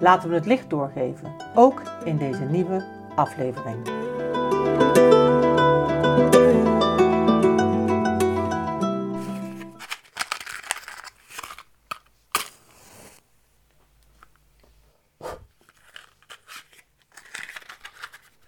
Laten 0.00 0.28
we 0.28 0.34
het 0.34 0.46
licht 0.46 0.70
doorgeven, 0.70 1.36
ook 1.54 1.82
in 2.04 2.16
deze 2.16 2.44
nieuwe 2.44 2.84
aflevering. 3.14 3.86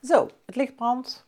Zo, 0.02 0.28
het 0.46 0.56
licht 0.56 0.76
brandt. 0.76 1.26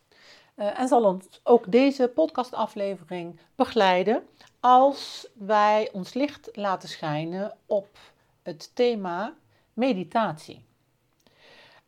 Uh, 0.55 0.79
en 0.79 0.87
zal 0.87 1.03
ons 1.03 1.41
ook 1.43 1.71
deze 1.71 2.07
podcastaflevering 2.07 3.39
begeleiden 3.55 4.27
als 4.59 5.27
wij 5.33 5.89
ons 5.93 6.13
licht 6.13 6.49
laten 6.53 6.89
schijnen 6.89 7.57
op 7.65 7.97
het 8.43 8.75
thema 8.75 9.33
meditatie. 9.75 10.65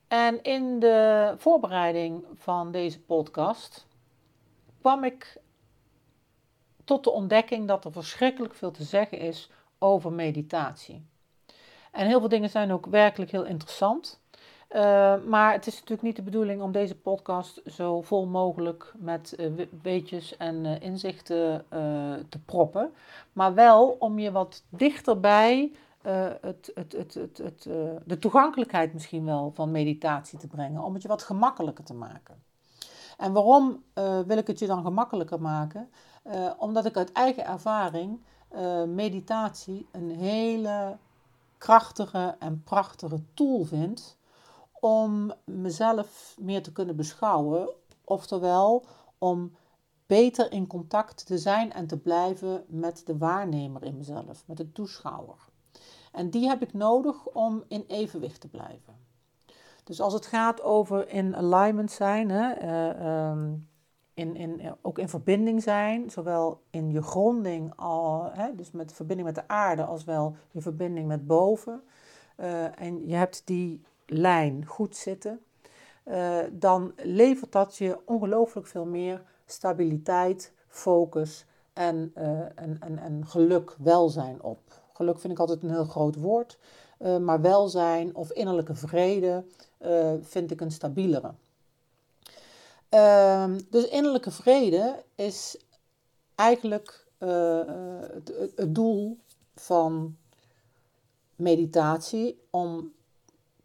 En 0.07 0.43
in 0.43 0.79
de 0.79 1.33
voorbereiding 1.37 2.25
van 2.33 2.71
deze 2.71 2.99
podcast 2.99 3.87
kwam 4.81 5.03
ik 5.03 5.37
tot 6.83 7.03
de 7.03 7.11
ontdekking 7.11 7.67
dat 7.67 7.85
er 7.85 7.91
verschrikkelijk 7.91 8.53
veel 8.53 8.71
te 8.71 8.83
zeggen 8.83 9.19
is 9.19 9.49
over 9.79 10.11
meditatie. 10.11 11.05
En 11.91 12.07
heel 12.07 12.19
veel 12.19 12.29
dingen 12.29 12.49
zijn 12.49 12.71
ook 12.71 12.85
werkelijk 12.85 13.31
heel 13.31 13.45
interessant. 13.45 14.19
Uh, 14.71 15.15
maar 15.25 15.51
het 15.51 15.67
is 15.67 15.73
natuurlijk 15.73 16.01
niet 16.01 16.15
de 16.15 16.21
bedoeling 16.21 16.61
om 16.61 16.71
deze 16.71 16.95
podcast 16.95 17.61
zo 17.65 18.01
vol 18.01 18.25
mogelijk 18.25 18.93
met 18.97 19.35
uh, 19.37 19.51
weetjes 19.81 20.37
en 20.37 20.65
uh, 20.65 20.81
inzichten 20.81 21.65
te 22.29 22.39
proppen. 22.45 22.93
Maar 23.33 23.53
wel 23.53 23.95
om 23.99 24.19
je 24.19 24.31
wat 24.31 24.63
dichterbij 24.69 25.71
het, 26.41 26.71
het, 26.75 26.91
het, 26.91 27.13
het, 27.13 27.37
het, 27.37 27.63
de 28.05 28.19
toegankelijkheid 28.19 28.93
misschien 28.93 29.25
wel 29.25 29.51
van 29.51 29.71
meditatie 29.71 30.39
te 30.39 30.47
brengen. 30.47 30.83
Om 30.83 30.93
het 30.93 31.01
je 31.01 31.07
wat 31.07 31.23
gemakkelijker 31.23 31.83
te 31.83 31.93
maken. 31.93 32.43
En 33.17 33.33
waarom 33.33 33.83
wil 34.25 34.37
ik 34.37 34.47
het 34.47 34.59
je 34.59 34.67
dan 34.67 34.83
gemakkelijker 34.83 35.41
maken? 35.41 35.89
omdat 36.57 36.85
ik 36.85 36.97
uit 36.97 37.11
eigen 37.11 37.45
ervaring 37.45 38.19
meditatie 38.87 39.87
een 39.91 40.09
hele 40.09 40.97
krachtige 41.57 42.35
en 42.39 42.63
prachtige 42.63 43.23
tool 43.33 43.63
vind 43.63 44.17
om 44.79 45.33
mezelf 45.43 46.35
meer 46.39 46.63
te 46.63 46.71
kunnen 46.71 46.95
beschouwen, 46.95 47.69
oftewel 48.03 48.85
om 49.17 49.55
beter 50.05 50.51
in 50.51 50.67
contact 50.67 51.25
te 51.25 51.37
zijn 51.37 51.73
en 51.73 51.87
te 51.87 51.97
blijven 51.97 52.65
met 52.67 53.01
de 53.05 53.17
waarnemer 53.17 53.83
in 53.83 53.97
mezelf, 53.97 54.43
met 54.47 54.57
de 54.57 54.71
toeschouwer. 54.71 55.46
En 56.17 56.29
die 56.29 56.47
heb 56.47 56.61
ik 56.61 56.73
nodig 56.73 57.25
om 57.25 57.63
in 57.67 57.83
evenwicht 57.87 58.41
te 58.41 58.47
blijven. 58.47 58.95
Dus 59.83 60.01
als 60.01 60.13
het 60.13 60.25
gaat 60.25 60.61
over 60.61 61.09
in 61.09 61.35
alignment 61.35 61.91
zijn, 61.91 62.29
hè, 62.29 62.61
uh, 62.61 63.29
um, 63.29 63.67
in, 64.13 64.35
in, 64.35 64.75
ook 64.81 64.97
in 64.99 65.09
verbinding 65.09 65.63
zijn, 65.63 66.09
zowel 66.09 66.61
in 66.69 66.91
je 66.91 67.01
gronding, 67.01 67.73
al, 67.75 68.29
hè, 68.31 68.55
dus 68.55 68.71
met 68.71 68.93
verbinding 68.93 69.27
met 69.27 69.37
de 69.37 69.47
aarde, 69.47 69.85
als 69.85 70.03
wel 70.03 70.35
je 70.51 70.61
verbinding 70.61 71.07
met 71.07 71.27
boven. 71.27 71.81
Uh, 72.37 72.81
en 72.81 73.07
je 73.07 73.15
hebt 73.15 73.41
die 73.45 73.81
lijn 74.05 74.65
goed 74.65 74.95
zitten, 74.95 75.39
uh, 76.05 76.37
dan 76.51 76.93
levert 76.95 77.51
dat 77.51 77.77
je 77.77 77.99
ongelooflijk 78.05 78.67
veel 78.67 78.85
meer 78.85 79.23
stabiliteit, 79.45 80.53
focus 80.67 81.45
en, 81.73 82.11
en, 82.55 82.77
en, 82.79 82.99
en 82.99 83.27
geluk, 83.27 83.75
welzijn 83.79 84.41
op. 84.41 84.59
Geluk 84.97 85.19
vind 85.19 85.33
ik 85.33 85.39
altijd 85.39 85.63
een 85.63 85.69
heel 85.69 85.85
groot 85.85 86.15
woord, 86.15 86.57
uh, 86.99 87.17
maar 87.17 87.41
welzijn 87.41 88.15
of 88.15 88.31
innerlijke 88.31 88.75
vrede 88.75 89.43
vind 90.21 90.51
ik 90.51 90.61
een 90.61 90.71
stabielere. 90.71 91.33
Ehm, 92.89 93.59
dus 93.69 93.87
innerlijke 93.87 94.31
vrede 94.31 95.03
is 95.15 95.57
eigenlijk 96.35 97.07
het, 97.17 98.33
het 98.55 98.75
doel 98.75 99.17
van 99.55 100.17
meditatie 101.35 102.41
om 102.49 102.91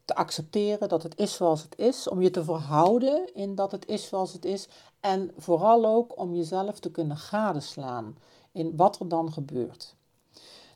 te 0.05 0.15
accepteren 0.15 0.89
dat 0.89 1.03
het 1.03 1.19
is 1.19 1.35
zoals 1.35 1.63
het 1.63 1.79
is, 1.79 2.09
om 2.09 2.23
je 2.23 2.31
te 2.31 2.45
verhouden 2.45 3.35
in 3.35 3.55
dat 3.55 3.71
het 3.73 3.89
is 3.89 4.09
zoals 4.09 4.33
het 4.33 4.45
is 4.45 4.69
en 5.01 5.31
vooral 5.37 5.87
ook 5.87 6.19
om 6.19 6.35
jezelf 6.35 6.79
te 6.79 6.91
kunnen 6.91 7.17
gadeslaan 7.17 8.17
in 8.53 8.77
wat 8.77 9.01
er 9.01 9.09
dan 9.09 9.33
gebeurt. 9.33 9.95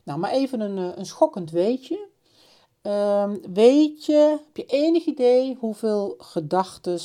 Nou, 0.07 0.19
maar 0.19 0.31
even 0.31 0.59
een, 0.59 0.77
eh, 0.77 0.97
een 0.97 1.05
schokkend 1.05 1.51
weetje. 1.51 2.07
Um, 2.81 3.53
weet 3.53 4.05
je, 4.05 4.39
heb 4.45 4.57
je 4.57 4.65
enig 4.65 5.05
idee 5.05 5.57
hoeveel 5.59 6.15
gedachten 6.17 6.99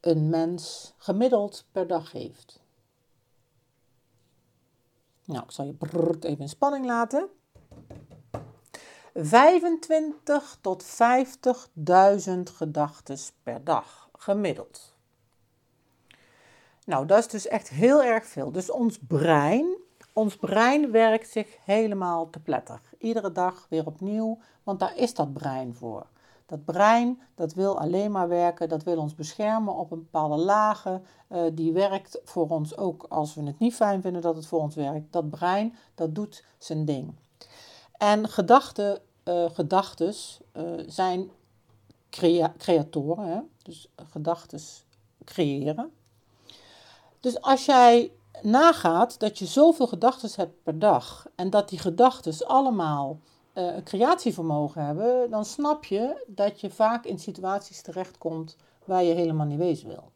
een 0.00 0.28
mens 0.28 0.92
gemiddeld 0.96 1.64
per 1.72 1.86
dag 1.86 2.12
heeft? 2.12 2.60
Nou, 5.24 5.42
ik 5.42 5.50
zal 5.50 5.64
je 5.64 5.74
even 6.20 6.38
in 6.38 6.48
spanning 6.48 6.86
laten. 6.86 7.28
25 9.14 10.58
tot 10.60 10.84
50.000 10.84 12.50
gedachten 12.50 13.18
per 13.42 13.64
dag, 13.64 14.08
gemiddeld. 14.12 14.94
Nou, 16.84 17.06
dat 17.06 17.18
is 17.18 17.28
dus 17.28 17.46
echt 17.46 17.68
heel 17.68 18.02
erg 18.02 18.26
veel. 18.26 18.52
Dus 18.52 18.70
ons 18.70 18.98
brein, 19.06 19.76
ons 20.20 20.36
brein 20.36 20.90
werkt 20.90 21.30
zich 21.30 21.56
helemaal 21.64 22.30
te 22.30 22.38
pletter. 22.38 22.80
Iedere 22.98 23.32
dag 23.32 23.66
weer 23.68 23.86
opnieuw, 23.86 24.38
want 24.62 24.80
daar 24.80 24.96
is 24.96 25.14
dat 25.14 25.32
brein 25.32 25.74
voor. 25.74 26.06
Dat 26.46 26.64
brein, 26.64 27.20
dat 27.34 27.54
wil 27.54 27.78
alleen 27.78 28.10
maar 28.10 28.28
werken, 28.28 28.68
dat 28.68 28.82
wil 28.82 28.98
ons 28.98 29.14
beschermen 29.14 29.74
op 29.74 29.90
een 29.90 29.98
bepaalde 29.98 30.36
lagen. 30.36 31.04
Uh, 31.28 31.42
die 31.52 31.72
werkt 31.72 32.20
voor 32.24 32.48
ons 32.48 32.76
ook 32.76 33.06
als 33.08 33.34
we 33.34 33.42
het 33.42 33.58
niet 33.58 33.74
fijn 33.74 34.02
vinden 34.02 34.22
dat 34.22 34.36
het 34.36 34.46
voor 34.46 34.60
ons 34.60 34.74
werkt. 34.74 35.12
Dat 35.12 35.30
brein, 35.30 35.74
dat 35.94 36.14
doet 36.14 36.44
zijn 36.58 36.84
ding. 36.84 37.14
En 37.96 38.28
gedachten 38.28 39.00
uh, 39.24 39.50
gedachtes 39.50 40.40
uh, 40.56 40.64
zijn 40.86 41.30
crea 42.10 42.52
creatoren, 42.58 43.50
dus 43.62 43.88
gedachten 43.96 44.60
creëren. 45.24 45.92
Dus 47.20 47.40
als 47.40 47.64
jij 47.64 48.12
nagaat 48.42 49.20
dat 49.20 49.38
je 49.38 49.46
zoveel 49.46 49.86
gedachten 49.86 50.30
hebt 50.36 50.62
per 50.62 50.78
dag 50.78 51.26
en 51.34 51.50
dat 51.50 51.68
die 51.68 51.78
gedachten 51.78 52.46
allemaal 52.46 53.18
uh, 53.54 53.74
een 53.74 53.82
creatievermogen 53.82 54.84
hebben, 54.84 55.30
dan 55.30 55.44
snap 55.44 55.84
je 55.84 56.24
dat 56.26 56.60
je 56.60 56.70
vaak 56.70 57.04
in 57.04 57.18
situaties 57.18 57.82
terechtkomt 57.82 58.56
waar 58.84 59.04
je 59.04 59.14
helemaal 59.14 59.46
niet 59.46 59.58
wezen 59.58 59.88
wil. 59.88 60.10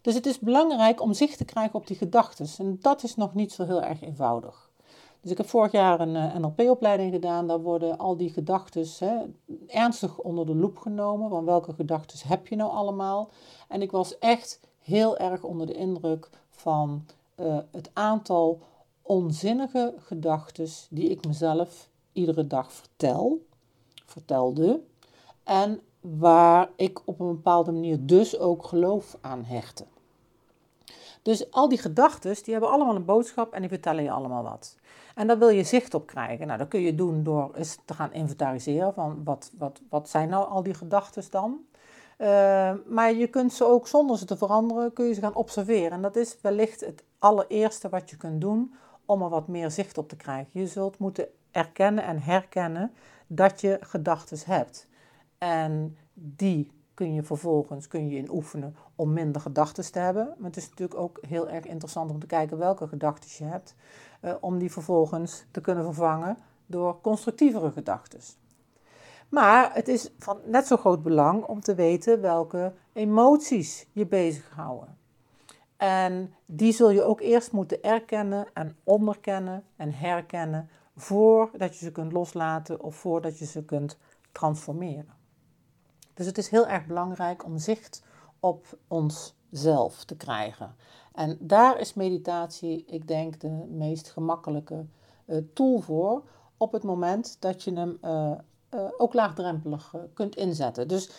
Dus 0.00 0.14
het 0.14 0.26
is 0.26 0.38
belangrijk 0.38 1.00
om 1.00 1.12
zicht 1.12 1.38
te 1.38 1.44
krijgen 1.44 1.74
op 1.74 1.86
die 1.86 1.96
gedachten 1.96 2.46
en 2.58 2.78
dat 2.80 3.02
is 3.02 3.16
nog 3.16 3.34
niet 3.34 3.52
zo 3.52 3.64
heel 3.64 3.82
erg 3.82 4.02
eenvoudig. 4.02 4.70
Dus 5.20 5.30
ik 5.30 5.36
heb 5.36 5.48
vorig 5.48 5.72
jaar 5.72 6.00
een 6.00 6.16
eh, 6.16 6.34
NLP-opleiding 6.34 7.12
gedaan. 7.12 7.46
Daar 7.46 7.60
worden 7.60 7.98
al 7.98 8.16
die 8.16 8.30
gedachten 8.30 9.36
ernstig 9.66 10.18
onder 10.18 10.46
de 10.46 10.54
loep 10.54 10.78
genomen. 10.78 11.28
Van 11.28 11.44
welke 11.44 11.72
gedachten 11.72 12.28
heb 12.28 12.46
je 12.46 12.56
nou 12.56 12.70
allemaal? 12.70 13.30
En 13.68 13.82
ik 13.82 13.90
was 13.90 14.18
echt 14.18 14.60
heel 14.78 15.16
erg 15.16 15.42
onder 15.42 15.66
de 15.66 15.74
indruk 15.74 16.28
van 16.50 17.06
uh, 17.40 17.58
het 17.72 17.90
aantal 17.92 18.60
onzinnige 19.02 19.94
gedachten 19.98 20.68
die 20.90 21.10
ik 21.10 21.26
mezelf 21.26 21.88
iedere 22.12 22.46
dag 22.46 22.72
vertel, 22.72 23.46
vertelde. 24.06 24.80
En 25.44 25.80
waar 26.00 26.70
ik 26.76 27.00
op 27.04 27.20
een 27.20 27.26
bepaalde 27.26 27.72
manier 27.72 28.06
dus 28.06 28.38
ook 28.38 28.64
geloof 28.64 29.16
aan 29.20 29.44
hechtte. 29.44 29.84
Dus 31.22 31.50
al 31.50 31.68
die 31.68 31.78
gedachten, 31.78 32.34
die 32.34 32.52
hebben 32.52 32.70
allemaal 32.70 32.94
een 32.94 33.04
boodschap 33.04 33.52
en 33.52 33.60
die 33.60 33.68
vertellen 33.68 34.02
je 34.02 34.10
allemaal 34.10 34.42
wat. 34.42 34.76
En 35.14 35.26
daar 35.26 35.38
wil 35.38 35.48
je 35.48 35.64
zicht 35.64 35.94
op 35.94 36.06
krijgen. 36.06 36.46
Nou, 36.46 36.58
dat 36.58 36.68
kun 36.68 36.80
je 36.80 36.94
doen 36.94 37.22
door 37.22 37.54
eens 37.54 37.78
te 37.84 37.94
gaan 37.94 38.12
inventariseren 38.12 38.94
van 38.94 39.24
wat, 39.24 39.50
wat, 39.58 39.80
wat 39.88 40.08
zijn 40.08 40.28
nou 40.28 40.48
al 40.48 40.62
die 40.62 40.74
gedachten 40.74 41.24
dan. 41.30 41.58
Uh, 42.18 42.72
maar 42.86 43.12
je 43.12 43.26
kunt 43.26 43.52
ze 43.52 43.64
ook 43.64 43.88
zonder 43.88 44.18
ze 44.18 44.24
te 44.24 44.36
veranderen, 44.36 44.92
kun 44.92 45.06
je 45.06 45.14
ze 45.14 45.20
gaan 45.20 45.34
observeren. 45.34 45.90
En 45.90 46.02
dat 46.02 46.16
is 46.16 46.36
wellicht 46.42 46.80
het 46.80 47.02
allereerste 47.18 47.88
wat 47.88 48.10
je 48.10 48.16
kunt 48.16 48.40
doen 48.40 48.74
om 49.04 49.22
er 49.22 49.28
wat 49.28 49.48
meer 49.48 49.70
zicht 49.70 49.98
op 49.98 50.08
te 50.08 50.16
krijgen. 50.16 50.60
Je 50.60 50.66
zult 50.66 50.98
moeten 50.98 51.28
erkennen 51.50 52.04
en 52.04 52.22
herkennen 52.22 52.92
dat 53.26 53.60
je 53.60 53.78
gedachten 53.80 54.38
hebt. 54.44 54.88
En 55.38 55.96
die 56.14 56.70
kun 56.94 57.14
je 57.14 57.22
vervolgens 57.22 57.88
kun 57.88 58.08
je 58.08 58.16
in 58.16 58.30
oefenen 58.30 58.76
om 58.94 59.12
minder 59.12 59.40
gedachten 59.40 59.92
te 59.92 59.98
hebben. 59.98 60.34
Maar 60.36 60.46
het 60.46 60.56
is 60.56 60.68
natuurlijk 60.68 61.00
ook 61.00 61.18
heel 61.26 61.48
erg 61.48 61.64
interessant 61.64 62.10
om 62.10 62.18
te 62.18 62.26
kijken 62.26 62.58
welke 62.58 62.88
gedachten 62.88 63.30
je 63.38 63.50
hebt. 63.50 63.74
Uh, 64.22 64.34
om 64.40 64.58
die 64.58 64.72
vervolgens 64.72 65.44
te 65.50 65.60
kunnen 65.60 65.84
vervangen 65.84 66.38
door 66.66 67.00
constructievere 67.00 67.70
gedachten. 67.70 68.20
Maar 69.28 69.74
het 69.74 69.88
is 69.88 70.10
van 70.18 70.38
net 70.44 70.66
zo 70.66 70.76
groot 70.76 71.02
belang 71.02 71.44
om 71.44 71.60
te 71.60 71.74
weten 71.74 72.20
welke 72.20 72.72
emoties 72.92 73.86
je 73.92 74.06
bezighouden. 74.06 74.97
En 75.78 76.34
die 76.46 76.72
zul 76.72 76.90
je 76.90 77.02
ook 77.02 77.20
eerst 77.20 77.52
moeten 77.52 77.82
erkennen 77.82 78.46
en 78.52 78.76
onderkennen 78.84 79.64
en 79.76 79.92
herkennen 79.92 80.68
voordat 80.96 81.78
je 81.78 81.84
ze 81.84 81.92
kunt 81.92 82.12
loslaten 82.12 82.82
of 82.82 82.96
voordat 82.96 83.38
je 83.38 83.44
ze 83.44 83.64
kunt 83.64 83.98
transformeren. 84.32 85.14
Dus 86.14 86.26
het 86.26 86.38
is 86.38 86.48
heel 86.48 86.66
erg 86.66 86.86
belangrijk 86.86 87.44
om 87.44 87.58
zicht 87.58 88.02
op 88.40 88.78
onszelf 88.88 90.04
te 90.04 90.16
krijgen. 90.16 90.74
En 91.12 91.36
daar 91.40 91.80
is 91.80 91.94
meditatie, 91.94 92.84
ik 92.86 93.08
denk, 93.08 93.40
de 93.40 93.66
meest 93.68 94.10
gemakkelijke 94.10 94.86
uh, 95.26 95.38
tool 95.54 95.80
voor 95.80 96.22
op 96.56 96.72
het 96.72 96.82
moment 96.82 97.36
dat 97.40 97.62
je 97.62 97.72
hem 97.72 97.98
uh, 98.74 98.80
ook 98.96 99.14
laagdrempelig 99.14 99.94
kunt 100.14 100.36
inzetten. 100.36 100.88
Dus 100.88 101.10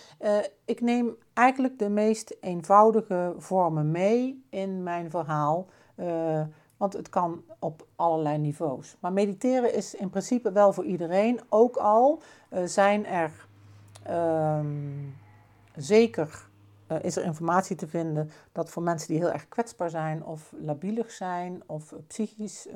ik 0.65 0.81
neem 0.81 1.15
eigenlijk 1.33 1.79
de 1.79 1.89
meest 1.89 2.37
eenvoudige 2.41 3.33
vormen 3.37 3.91
mee 3.91 4.43
in 4.49 4.83
mijn 4.83 5.09
verhaal. 5.09 5.67
Want 6.77 6.93
het 6.93 7.09
kan 7.09 7.43
op 7.59 7.87
allerlei 7.95 8.37
niveaus. 8.37 8.97
Maar 8.99 9.13
mediteren 9.13 9.73
is 9.73 9.95
in 9.95 10.09
principe 10.09 10.51
wel 10.51 10.73
voor 10.73 10.85
iedereen. 10.85 11.39
Ook 11.49 11.77
al 11.77 12.21
zijn 12.65 13.05
er 13.05 13.47
um, 14.09 15.15
zeker 15.75 16.47
is 17.01 17.15
er 17.15 17.23
informatie 17.23 17.75
te 17.75 17.87
vinden 17.87 18.29
dat 18.51 18.69
voor 18.69 18.83
mensen 18.83 19.07
die 19.07 19.17
heel 19.17 19.31
erg 19.31 19.47
kwetsbaar 19.47 19.89
zijn 19.89 20.25
of 20.25 20.53
labielig 20.61 21.11
zijn 21.11 21.63
of 21.65 21.93
psychisch 22.07 22.67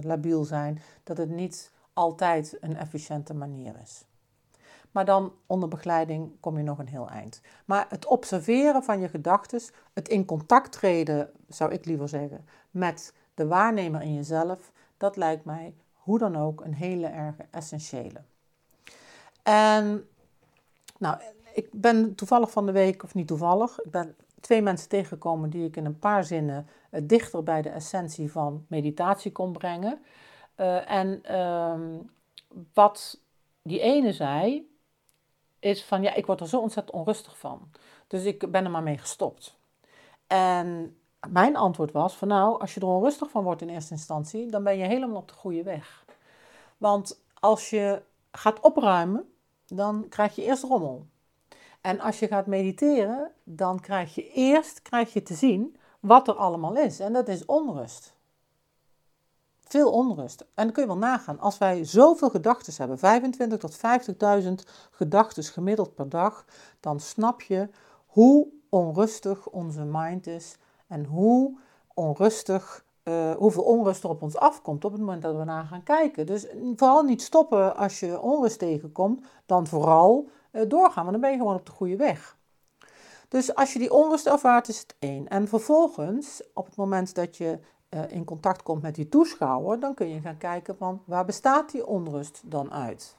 labiel 0.00 0.44
zijn, 0.44 0.80
dat 1.04 1.16
het 1.16 1.30
niet 1.30 1.72
altijd 1.92 2.56
een 2.60 2.76
efficiënte 2.76 3.34
manier 3.34 3.74
is. 3.82 4.04
Maar 4.90 5.04
dan 5.04 5.32
onder 5.46 5.68
begeleiding 5.68 6.40
kom 6.40 6.56
je 6.56 6.62
nog 6.62 6.78
een 6.78 6.88
heel 6.88 7.08
eind. 7.08 7.40
Maar 7.64 7.86
het 7.88 8.06
observeren 8.06 8.82
van 8.82 9.00
je 9.00 9.08
gedachten, 9.08 9.60
het 9.92 10.08
in 10.08 10.24
contact 10.24 10.72
treden, 10.72 11.30
zou 11.48 11.72
ik 11.72 11.84
liever 11.84 12.08
zeggen, 12.08 12.46
met 12.70 13.14
de 13.34 13.46
waarnemer 13.46 14.02
in 14.02 14.14
jezelf, 14.14 14.72
dat 14.96 15.16
lijkt 15.16 15.44
mij 15.44 15.74
hoe 15.92 16.18
dan 16.18 16.36
ook 16.36 16.60
een 16.60 16.74
hele 16.74 17.06
erg 17.06 17.34
essentiële. 17.50 18.20
En 19.42 20.08
nou, 20.98 21.16
ik 21.54 21.68
ben 21.72 22.14
toevallig 22.14 22.50
van 22.50 22.66
de 22.66 22.72
week, 22.72 23.02
of 23.02 23.14
niet 23.14 23.26
toevallig, 23.26 23.80
ik 23.80 23.90
ben 23.90 24.16
twee 24.40 24.62
mensen 24.62 24.88
tegengekomen 24.88 25.50
die 25.50 25.66
ik 25.66 25.76
in 25.76 25.84
een 25.84 25.98
paar 25.98 26.24
zinnen 26.24 26.66
dichter 27.02 27.42
bij 27.42 27.62
de 27.62 27.68
essentie 27.68 28.32
van 28.32 28.64
meditatie 28.68 29.32
kon 29.32 29.52
brengen. 29.52 30.00
Uh, 30.56 30.90
en 30.90 31.22
uh, 31.30 31.98
wat 32.72 33.20
die 33.62 33.80
ene 33.80 34.12
zei, 34.12 34.70
is 35.58 35.84
van 35.84 36.02
ja, 36.02 36.14
ik 36.14 36.26
word 36.26 36.40
er 36.40 36.48
zo 36.48 36.60
ontzettend 36.60 36.96
onrustig 36.96 37.38
van. 37.38 37.70
Dus 38.06 38.24
ik 38.24 38.50
ben 38.50 38.64
er 38.64 38.70
maar 38.70 38.82
mee 38.82 38.98
gestopt. 38.98 39.56
En 40.26 40.96
mijn 41.28 41.56
antwoord 41.56 41.92
was 41.92 42.14
van 42.14 42.28
nou, 42.28 42.60
als 42.60 42.74
je 42.74 42.80
er 42.80 42.86
onrustig 42.86 43.30
van 43.30 43.44
wordt 43.44 43.62
in 43.62 43.68
eerste 43.68 43.92
instantie, 43.92 44.50
dan 44.50 44.62
ben 44.62 44.76
je 44.76 44.84
helemaal 44.84 45.16
op 45.16 45.28
de 45.28 45.34
goede 45.34 45.62
weg. 45.62 46.04
Want 46.78 47.22
als 47.40 47.70
je 47.70 48.02
gaat 48.32 48.60
opruimen, 48.60 49.32
dan 49.66 50.06
krijg 50.08 50.34
je 50.34 50.42
eerst 50.42 50.62
rommel. 50.62 51.06
En 51.80 52.00
als 52.00 52.18
je 52.18 52.26
gaat 52.26 52.46
mediteren, 52.46 53.30
dan 53.44 53.80
krijg 53.80 54.14
je 54.14 54.30
eerst 54.30 54.82
krijg 54.82 55.12
je 55.12 55.22
te 55.22 55.34
zien 55.34 55.76
wat 56.00 56.28
er 56.28 56.34
allemaal 56.34 56.76
is. 56.76 57.00
En 57.00 57.12
dat 57.12 57.28
is 57.28 57.44
onrust. 57.44 58.14
Veel 59.72 59.90
onrust. 59.90 60.40
En 60.40 60.64
dan 60.64 60.72
kun 60.72 60.82
je 60.82 60.88
wel 60.88 60.98
nagaan, 60.98 61.40
als 61.40 61.58
wij 61.58 61.84
zoveel 61.84 62.30
gedachten 62.30 62.74
hebben, 62.76 62.98
25 62.98 63.58
tot 63.58 63.76
50.000 64.44 64.52
gedachten 64.90 65.44
gemiddeld 65.44 65.94
per 65.94 66.08
dag, 66.08 66.44
dan 66.80 67.00
snap 67.00 67.42
je 67.42 67.68
hoe 68.06 68.48
onrustig 68.68 69.48
onze 69.48 69.84
mind 69.84 70.26
is 70.26 70.56
en 70.86 71.04
hoe 71.04 71.58
onrustig 71.94 72.84
uh, 73.04 73.30
hoeveel 73.30 73.62
onrust 73.62 74.02
er 74.02 74.10
op 74.10 74.22
ons 74.22 74.36
afkomt 74.36 74.84
op 74.84 74.92
het 74.92 75.00
moment 75.00 75.22
dat 75.22 75.36
we 75.36 75.44
naar 75.44 75.64
gaan 75.64 75.82
kijken. 75.82 76.26
Dus 76.26 76.46
vooral 76.76 77.02
niet 77.02 77.22
stoppen 77.22 77.76
als 77.76 78.00
je 78.00 78.20
onrust 78.20 78.58
tegenkomt, 78.58 79.26
dan 79.46 79.66
vooral 79.66 80.28
uh, 80.52 80.62
doorgaan, 80.68 81.04
want 81.04 81.12
dan 81.12 81.20
ben 81.20 81.30
je 81.30 81.38
gewoon 81.38 81.56
op 81.56 81.66
de 81.66 81.72
goede 81.72 81.96
weg. 81.96 82.36
Dus 83.28 83.54
als 83.54 83.72
je 83.72 83.78
die 83.78 83.92
onrust 83.92 84.26
ervaart, 84.26 84.68
is 84.68 84.78
het 84.78 84.94
één. 84.98 85.28
En 85.28 85.48
vervolgens, 85.48 86.42
op 86.54 86.66
het 86.66 86.76
moment 86.76 87.14
dat 87.14 87.36
je 87.36 87.58
in 88.08 88.24
contact 88.24 88.62
komt 88.62 88.82
met 88.82 88.94
die 88.94 89.08
toeschouwer, 89.08 89.80
dan 89.80 89.94
kun 89.94 90.08
je 90.08 90.20
gaan 90.20 90.38
kijken 90.38 90.76
van 90.76 91.02
waar 91.04 91.24
bestaat 91.24 91.70
die 91.70 91.86
onrust 91.86 92.42
dan 92.44 92.72
uit. 92.72 93.16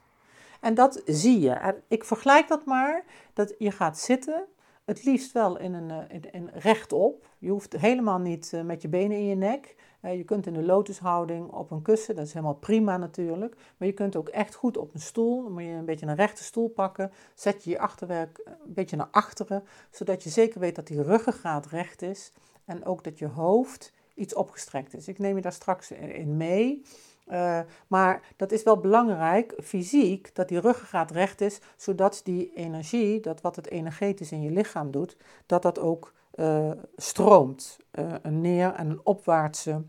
En 0.61 0.73
dat 0.73 1.01
zie 1.05 1.39
je. 1.39 1.75
Ik 1.87 2.03
vergelijk 2.03 2.47
dat 2.47 2.65
maar, 2.65 3.03
dat 3.33 3.53
je 3.57 3.71
gaat 3.71 3.99
zitten 3.99 4.45
het 4.85 5.03
liefst 5.03 5.31
wel 5.31 5.57
in 5.57 5.73
een, 5.73 5.91
eh, 5.91 6.15
in, 6.15 6.31
in 6.31 6.49
rechtop. 6.53 7.27
Je 7.37 7.49
hoeft 7.49 7.73
helemaal 7.73 8.19
niet 8.19 8.53
eh, 8.53 8.61
met 8.61 8.81
je 8.81 8.87
benen 8.87 9.17
in 9.17 9.25
je 9.25 9.35
nek. 9.35 9.75
Eh, 9.99 10.17
je 10.17 10.23
kunt 10.23 10.47
in 10.47 10.53
de 10.53 10.63
lotushouding 10.63 11.51
op 11.51 11.71
een 11.71 11.81
kussen, 11.81 12.15
dat 12.15 12.25
is 12.25 12.33
helemaal 12.33 12.55
prima 12.55 12.97
natuurlijk. 12.97 13.55
Maar 13.77 13.87
je 13.87 13.93
kunt 13.93 14.15
ook 14.15 14.29
echt 14.29 14.55
goed 14.55 14.77
op 14.77 14.93
een 14.93 15.01
stoel. 15.01 15.43
Dan 15.43 15.51
moet 15.51 15.63
je 15.63 15.69
een 15.69 15.85
beetje 15.85 16.05
een 16.05 16.15
rechte 16.15 16.43
stoel 16.43 16.67
pakken. 16.67 17.11
Zet 17.33 17.63
je 17.63 17.69
je 17.69 17.79
achterwerk 17.79 18.41
een 18.45 18.73
beetje 18.73 18.95
naar 18.95 19.07
achteren, 19.11 19.63
zodat 19.89 20.23
je 20.23 20.29
zeker 20.29 20.59
weet 20.59 20.75
dat 20.75 20.87
die 20.87 21.03
ruggengraat 21.03 21.65
recht 21.65 22.01
is. 22.01 22.31
En 22.65 22.85
ook 22.85 23.03
dat 23.03 23.19
je 23.19 23.27
hoofd 23.27 23.93
iets 24.13 24.33
opgestrekt 24.33 24.95
is. 24.95 25.07
Ik 25.07 25.19
neem 25.19 25.35
je 25.35 25.41
daar 25.41 25.51
straks 25.51 25.91
in 25.91 26.37
mee. 26.37 26.83
Uh, 27.27 27.59
maar 27.87 28.21
dat 28.35 28.51
is 28.51 28.63
wel 28.63 28.77
belangrijk, 28.77 29.55
fysiek, 29.63 30.35
dat 30.35 30.47
die 30.47 30.59
ruggengraat 30.59 31.11
recht 31.11 31.41
is, 31.41 31.59
zodat 31.75 32.21
die 32.23 32.53
energie, 32.53 33.19
dat 33.19 33.41
wat 33.41 33.55
het 33.55 33.69
energetisch 33.69 34.31
in 34.31 34.41
je 34.41 34.51
lichaam 34.51 34.91
doet, 34.91 35.17
dat 35.45 35.61
dat 35.61 35.79
ook 35.79 36.13
uh, 36.35 36.71
stroomt. 36.95 37.77
Uh, 37.91 38.13
een 38.21 38.41
neer- 38.41 38.73
en 38.73 38.89
een 38.89 39.01
opwaartse 39.03 39.81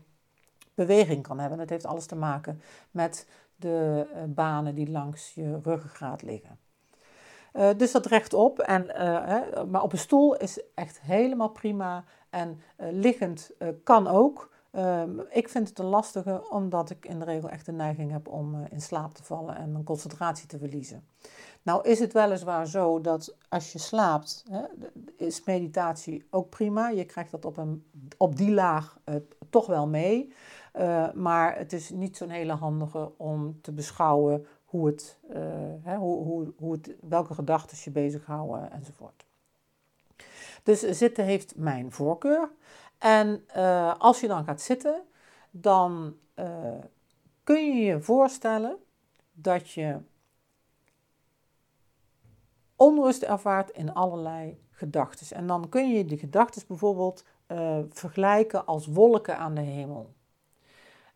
beweging 0.73 1.23
kan 1.23 1.39
hebben. 1.39 1.57
Dat 1.57 1.69
heeft 1.69 1.85
alles 1.85 2.05
te 2.05 2.15
maken 2.15 2.61
met 2.91 3.27
de 3.55 4.05
banen 4.27 4.75
die 4.75 4.91
langs 4.91 5.33
je 5.33 5.59
ruggengraat 5.63 6.21
liggen. 6.21 6.59
dus 7.77 7.91
dat 7.91 8.05
rechtop, 8.05 8.59
en, 8.59 8.85
maar 9.69 9.81
op 9.81 9.91
een 9.91 9.97
stoel 9.97 10.35
is 10.35 10.61
echt 10.73 11.01
helemaal 11.01 11.49
prima. 11.49 12.03
En 12.35 12.59
liggend 12.77 13.51
kan 13.83 14.07
ook. 14.07 14.53
Um, 14.71 15.21
ik 15.29 15.49
vind 15.49 15.69
het 15.69 15.79
een 15.79 15.85
lastige 15.85 16.49
omdat 16.49 16.89
ik 16.89 17.05
in 17.05 17.19
de 17.19 17.25
regel 17.25 17.49
echt 17.49 17.65
de 17.65 17.71
neiging 17.71 18.11
heb 18.11 18.27
om 18.27 18.55
uh, 18.55 18.61
in 18.69 18.81
slaap 18.81 19.13
te 19.13 19.23
vallen 19.23 19.55
en 19.55 19.71
mijn 19.71 19.83
concentratie 19.83 20.47
te 20.47 20.57
verliezen. 20.57 21.07
Nou 21.61 21.89
is 21.89 21.99
het 21.99 22.13
weliswaar 22.13 22.67
zo 22.67 23.01
dat 23.01 23.37
als 23.49 23.71
je 23.71 23.79
slaapt, 23.79 24.45
hè, 24.49 24.61
is 25.17 25.43
meditatie 25.43 26.27
ook 26.29 26.49
prima. 26.49 26.89
Je 26.89 27.05
krijgt 27.05 27.31
dat 27.31 27.45
op, 27.45 27.57
een, 27.57 27.85
op 28.17 28.35
die 28.35 28.51
laag 28.51 28.99
toch 29.49 29.67
wel 29.67 29.87
mee. 29.87 30.33
Maar 31.13 31.57
het 31.57 31.73
is 31.73 31.89
niet 31.89 32.17
zo'n 32.17 32.29
hele 32.29 32.53
handige 32.53 33.11
om 33.17 33.61
te 33.61 33.71
beschouwen 33.71 34.45
hoe 34.65 34.87
het, 34.87 35.19
hoe, 35.83 36.23
hoe, 36.23 36.53
hoe 36.57 36.71
het, 36.71 36.95
welke 37.01 37.33
gedachten 37.33 37.77
je 37.83 37.91
bezighouden 37.91 38.71
enzovoort. 38.71 39.25
Dus 40.65 40.79
zitten 40.79 41.25
heeft 41.25 41.55
mijn 41.55 41.91
voorkeur. 41.91 42.51
En 42.97 43.45
uh, 43.57 43.93
als 43.97 44.19
je 44.19 44.27
dan 44.27 44.43
gaat 44.43 44.61
zitten, 44.61 45.01
dan 45.51 46.17
uh, 46.35 46.79
kun 47.43 47.75
je 47.75 47.85
je 47.85 48.01
voorstellen 48.01 48.77
dat 49.33 49.71
je 49.71 49.97
onrust 52.75 53.23
ervaart 53.23 53.69
in 53.69 53.93
allerlei 53.93 54.59
gedachten. 54.71 55.37
En 55.37 55.47
dan 55.47 55.69
kun 55.69 55.89
je 55.89 56.05
die 56.05 56.17
gedachten 56.17 56.61
bijvoorbeeld 56.67 57.25
uh, 57.47 57.79
vergelijken 57.89 58.65
als 58.65 58.87
wolken 58.87 59.37
aan 59.37 59.55
de 59.55 59.61
hemel. 59.61 60.13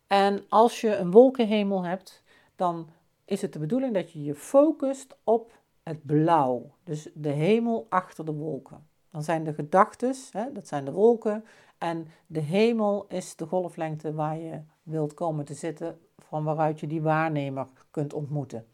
En 0.08 0.46
als 0.50 0.82
je 0.82 0.96
een 0.96 1.12
wolkenhemel 1.12 1.84
hebt, 1.84 2.24
dan 2.56 2.90
is 3.26 3.42
het 3.42 3.54
de 3.54 3.60
bedoeling 3.60 3.94
dat 3.94 4.12
je 4.12 4.24
je 4.24 4.36
focust 4.36 5.18
op 5.24 5.52
het 5.84 6.06
blauw. 6.06 6.76
Dus 6.84 7.10
de 7.14 7.30
hemel 7.30 7.86
achter 7.90 8.26
de 8.26 8.34
wolken. 8.34 8.89
Dan 9.12 9.24
zijn 9.24 9.44
de 9.44 9.54
gedachten, 9.54 10.16
dat 10.54 10.68
zijn 10.68 10.86
de 10.86 10.92
wolken, 10.92 11.46
en 11.78 12.08
de 12.28 12.40
hemel 12.40 13.06
is 13.08 13.36
de 13.36 13.46
golflengte 13.46 14.14
waar 14.14 14.38
je 14.38 14.62
wilt 14.84 15.14
komen 15.14 15.46
te 15.46 15.54
zitten, 15.54 16.00
van 16.18 16.44
waaruit 16.44 16.80
je 16.80 16.88
die 16.88 17.02
waarnemer 17.02 17.68
kunt 17.92 18.14
ontmoeten. 18.14 18.66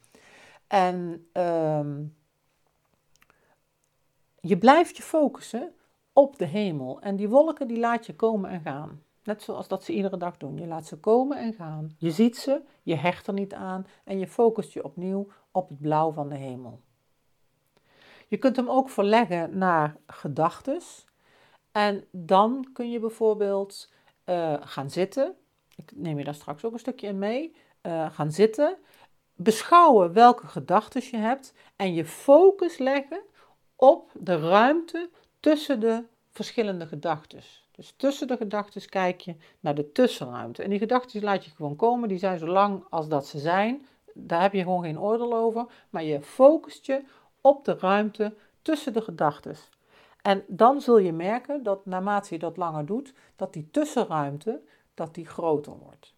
En 0.67 1.27
ehm, 1.31 2.03
je 4.39 4.57
blijft 4.57 4.97
je 4.97 5.03
focussen 5.03 5.73
op 6.13 6.37
de 6.37 6.45
hemel. 6.45 7.01
En 7.01 7.15
die 7.15 7.29
wolken 7.29 7.67
die 7.67 7.79
laat 7.79 8.05
je 8.05 8.15
komen 8.15 8.49
en 8.49 8.61
gaan. 8.61 9.01
Net 9.23 9.41
zoals 9.41 9.67
dat 9.67 9.83
ze 9.83 9.93
iedere 9.93 10.17
dag 10.17 10.37
doen. 10.37 10.57
Je 10.57 10.67
laat 10.67 10.85
ze 10.85 10.97
komen 10.97 11.37
en 11.37 11.53
gaan. 11.53 11.95
Je 11.97 12.11
ziet 12.11 12.37
ze, 12.37 12.61
je 12.83 12.95
hecht 12.95 13.27
er 13.27 13.33
niet 13.33 13.53
aan 13.53 13.87
en 14.03 14.19
je 14.19 14.27
focust 14.27 14.73
je 14.73 14.83
opnieuw 14.83 15.27
op 15.51 15.69
het 15.69 15.81
blauw 15.81 16.11
van 16.11 16.29
de 16.29 16.35
hemel. 16.35 16.79
Je 18.27 18.37
kunt 18.37 18.55
hem 18.55 18.69
ook 18.69 18.89
verleggen 18.89 19.57
naar 19.57 19.97
gedachtes. 20.07 21.05
En 21.71 22.05
dan 22.11 22.69
kun 22.73 22.91
je 22.91 22.99
bijvoorbeeld 22.99 23.91
uh, 24.25 24.53
gaan 24.59 24.89
zitten. 24.89 25.35
Ik 25.75 25.91
neem 25.95 26.17
je 26.17 26.23
daar 26.23 26.33
straks 26.33 26.65
ook 26.65 26.73
een 26.73 26.79
stukje 26.79 27.07
in 27.07 27.19
mee. 27.19 27.55
Uh, 27.81 28.11
gaan 28.11 28.31
zitten. 28.31 28.77
Beschouwen 29.35 30.13
welke 30.13 30.47
gedachten 30.47 31.01
je 31.11 31.17
hebt. 31.17 31.53
En 31.75 31.93
je 31.93 32.05
focus 32.05 32.77
leggen 32.77 33.21
op 33.75 34.11
de 34.13 34.39
ruimte 34.39 35.09
tussen 35.39 35.79
de 35.79 36.03
verschillende 36.31 36.87
gedachten. 36.87 37.41
Dus 37.71 37.93
tussen 37.97 38.27
de 38.27 38.37
gedachten 38.37 38.89
kijk 38.89 39.21
je 39.21 39.35
naar 39.59 39.75
de 39.75 39.91
tussenruimte. 39.91 40.63
En 40.63 40.69
die 40.69 40.79
gedachten 40.79 41.23
laat 41.23 41.45
je 41.45 41.51
gewoon 41.51 41.75
komen, 41.75 42.09
die 42.09 42.17
zijn 42.17 42.39
zo 42.39 42.47
lang 42.47 42.85
als 42.89 43.07
dat 43.07 43.27
ze 43.27 43.39
zijn. 43.39 43.85
Daar 44.13 44.41
heb 44.41 44.53
je 44.53 44.61
gewoon 44.61 44.83
geen 44.83 44.99
oordeel 44.99 45.35
over. 45.35 45.65
Maar 45.89 46.03
je 46.03 46.21
focust 46.21 46.85
je 46.85 47.03
op 47.45 47.65
de 47.65 47.77
ruimte 47.79 48.35
tussen 48.61 48.93
de 48.93 49.01
gedachten. 49.01 49.55
En 50.21 50.43
dan 50.47 50.81
zul 50.81 50.97
je 50.97 51.13
merken 51.13 51.63
dat 51.63 51.85
naarmate 51.85 52.33
je 52.33 52.39
dat 52.39 52.57
langer 52.57 52.85
doet, 52.85 53.13
dat 53.35 53.53
die 53.53 53.69
tussenruimte 53.71 54.61
dat 54.93 55.13
die 55.13 55.25
groter 55.25 55.77
wordt. 55.77 56.13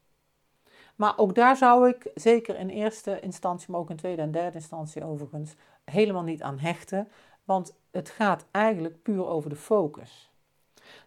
Maar 0.96 1.18
ook 1.18 1.36
daar 1.36 1.58
zou 1.58 1.90
ik 1.90 2.12
zeker 2.16 2.60
in 2.60 2.70
eerste 2.70 3.20
instantie, 3.20 3.72
maar 3.72 3.80
ook 3.80 3.90
in 3.90 3.96
tweede 3.96 4.22
en 4.22 4.32
derde 4.32 4.58
instantie 4.58 5.04
overigens, 5.04 5.56
helemaal 5.84 6.24
niet 6.24 6.42
aan 6.42 6.60
hechten. 6.60 7.08
Want 7.44 7.76
het 7.92 8.10
gaat 8.10 8.46
eigenlijk 8.52 9.02
puur 9.02 9.26
over 9.26 9.50
de 9.50 9.56
focus. 9.56 10.32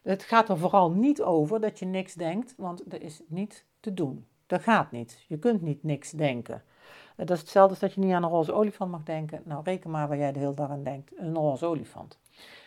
Het 0.02 0.22
gaat 0.22 0.48
er 0.48 0.58
vooral 0.58 0.90
niet 0.90 1.22
over 1.22 1.60
dat 1.60 1.78
je 1.78 1.86
niks 1.86 2.14
denkt, 2.14 2.54
want 2.56 2.92
er 2.92 3.02
is 3.02 3.22
niet 3.26 3.64
te 3.80 3.94
doen. 3.94 4.26
Dat 4.46 4.62
gaat 4.62 4.90
niet. 4.90 5.24
Je 5.28 5.38
kunt 5.38 5.62
niet 5.62 5.82
niks 5.82 6.10
denken. 6.10 6.62
Dat 7.26 7.36
is 7.36 7.40
hetzelfde 7.40 7.70
als 7.70 7.78
dat 7.78 7.92
je 7.92 8.00
niet 8.00 8.12
aan 8.12 8.22
een 8.22 8.30
roze 8.30 8.52
olifant 8.52 8.90
mag 8.90 9.02
denken. 9.02 9.42
Nou, 9.44 9.62
reken 9.64 9.90
maar 9.90 10.08
waar 10.08 10.18
jij 10.18 10.32
de 10.32 10.38
hele 10.38 10.54
dag 10.54 10.70
aan 10.70 10.82
denkt. 10.82 11.12
Een 11.18 11.34
roze 11.34 11.66
olifant. 11.66 12.18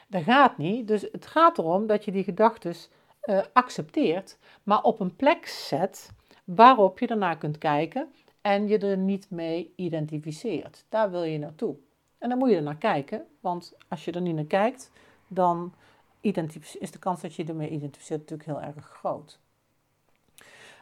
Dat 0.07 0.23
gaat 0.23 0.57
niet. 0.57 0.87
Dus 0.87 1.07
het 1.11 1.25
gaat 1.25 1.57
erom 1.57 1.87
dat 1.87 2.05
je 2.05 2.11
die 2.11 2.23
gedachten 2.23 2.75
uh, 3.23 3.41
accepteert, 3.53 4.37
maar 4.63 4.81
op 4.81 4.99
een 4.99 5.15
plek 5.15 5.47
zet 5.47 6.11
waarop 6.43 6.99
je 6.99 7.07
ernaar 7.07 7.37
kunt 7.37 7.57
kijken 7.57 8.07
en 8.41 8.67
je 8.67 8.77
er 8.77 8.97
niet 8.97 9.29
mee 9.29 9.73
identificeert. 9.75 10.85
Daar 10.89 11.11
wil 11.11 11.23
je 11.23 11.37
naartoe. 11.37 11.75
En 12.17 12.29
dan 12.29 12.37
moet 12.37 12.49
je 12.49 12.55
er 12.55 12.61
naar 12.61 12.77
kijken, 12.77 13.25
want 13.39 13.73
als 13.87 14.05
je 14.05 14.11
er 14.11 14.21
niet 14.21 14.35
naar 14.35 14.43
kijkt, 14.43 14.91
dan 15.27 15.73
is 16.21 16.91
de 16.91 16.99
kans 16.99 17.21
dat 17.21 17.35
je 17.35 17.45
ermee 17.45 17.69
identificeert 17.69 18.19
natuurlijk 18.19 18.49
heel 18.49 18.61
erg 18.61 18.85
groot. 18.85 19.39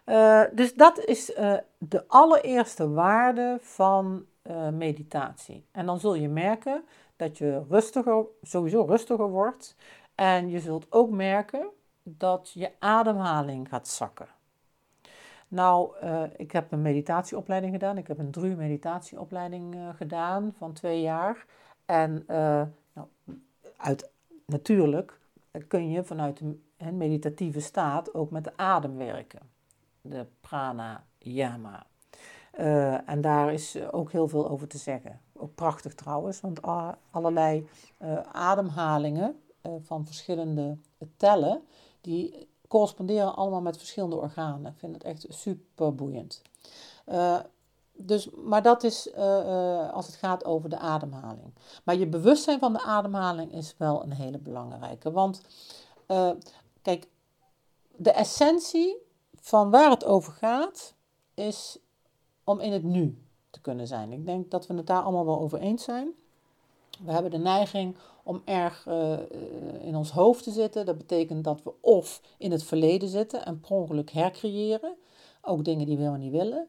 Uh, 0.06 0.44
dus 0.54 0.74
dat 0.74 1.00
is 1.00 1.30
uh, 1.30 1.54
de 1.78 2.08
allereerste 2.08 2.90
waarde 2.90 3.58
van 3.62 4.26
uh, 4.44 4.70
meditatie. 4.70 5.66
En 5.72 5.86
dan 5.86 6.00
zul 6.00 6.14
je 6.14 6.30
merken 6.30 6.84
dat 7.16 7.38
je 7.38 7.64
rustiger, 7.70 8.26
sowieso 8.42 8.84
rustiger 8.84 9.30
wordt. 9.30 9.76
En 10.16 10.50
je 10.50 10.60
zult 10.60 10.86
ook 10.90 11.10
merken 11.10 11.70
dat 12.04 12.52
je 12.54 12.72
ademhaling 12.80 13.70
gaat 13.70 13.88
zakken. 13.88 14.28
Nou, 15.48 15.96
ik 16.36 16.52
heb 16.52 16.72
een 16.72 16.82
meditatieopleiding 16.82 17.74
gedaan. 17.74 17.98
Ik 17.98 18.08
heb 18.08 18.18
een 18.18 18.32
DRU 18.32 18.56
meditatieopleiding 18.56 19.76
gedaan 19.96 20.54
van 20.58 20.74
twee 20.74 21.02
jaar. 21.02 21.46
En 21.86 22.24
nou, 22.94 23.08
uit, 23.78 24.12
natuurlijk 24.46 25.20
kun 25.68 25.90
je 25.90 26.04
vanuit 26.04 26.40
een 26.78 26.98
meditatieve 26.98 27.60
staat 27.60 28.14
ook 28.14 28.32
met 28.32 28.44
de 28.44 28.58
adem 28.58 28.98
werken. 28.98 29.51
De 30.02 30.28
pranayama. 30.42 31.86
Uh, 32.60 33.10
en 33.10 33.22
daar 33.22 33.54
is 33.54 33.78
ook 33.92 34.12
heel 34.12 34.28
veel 34.28 34.50
over 34.50 34.68
te 34.68 34.78
zeggen. 34.78 35.22
Ook 35.34 35.56
prachtig 35.56 35.94
trouwens, 35.94 36.42
want 36.42 36.62
allerlei 37.12 37.70
uh, 38.02 38.20
ademhalingen 38.32 39.42
van 39.82 40.06
verschillende 40.06 40.78
tellen, 41.18 41.62
die 42.02 42.48
corresponderen 42.68 43.36
allemaal 43.36 43.62
met 43.62 43.78
verschillende 43.78 44.16
organen. 44.16 44.72
Ik 44.72 44.78
vind 44.78 44.94
het 44.94 45.04
echt 45.04 45.26
super 45.30 45.96
boeiend. 45.96 46.42
dus, 47.94 48.30
maar 48.30 48.62
dat 48.62 48.84
is 48.84 49.16
als 49.92 50.06
het 50.06 50.16
gaat 50.16 50.46
over 50.46 50.70
de 50.70 50.78
ademhaling. 50.78 51.54
Maar 51.84 51.96
je 51.96 52.08
bewustzijn 52.08 52.60
van 52.60 52.74
de 52.74 52.82
ademhaling 52.82 53.54
is 53.54 53.76
wel 53.78 54.04
een 54.04 54.14
hele 54.14 54.38
belangrijke. 54.38 55.12
Want 55.12 55.42
kijk, 56.82 57.08
de 57.96 58.12
essentie 58.12 58.98
van 59.42 59.70
waar 59.70 59.90
het 59.90 60.06
over 60.06 60.34
gaat, 60.34 60.94
is 61.34 61.78
om 62.44 62.60
in 62.60 62.72
het 62.72 62.84
nu 62.84 63.18
te 63.50 63.62
kunnen 63.62 63.88
zijn. 63.88 64.12
Ik 64.12 64.26
denk 64.26 64.52
dat 64.52 64.68
we 64.68 64.74
het 64.74 64.88
daar 64.88 65.02
allemaal 65.02 65.26
wel 65.26 65.40
over 65.40 65.60
eens 65.60 65.84
zijn. 65.84 66.12
We 67.04 67.12
hebben 67.12 67.32
de 67.32 67.38
neiging 67.38 67.96
om 68.24 68.42
erg 68.46 68.86
uh, 68.88 69.18
in 69.80 69.96
ons 69.96 70.12
hoofd 70.12 70.44
te 70.44 70.52
zitten. 70.52 70.86
Dat 70.86 70.98
betekent 70.98 71.44
dat 71.44 71.64
we 71.64 71.74
of 71.82 72.22
in 72.38 72.52
het 72.52 72.64
verleden 72.64 73.10
zitten 73.10 73.46
en 73.46 73.60
per 73.60 73.72
ongeluk 73.72 74.12
hercreëren. 74.12 74.96
Ook 75.42 75.64
dingen 75.64 75.86
die 75.86 75.96
we 75.96 76.02
helemaal 76.02 76.24
niet 76.24 76.32
willen. 76.32 76.68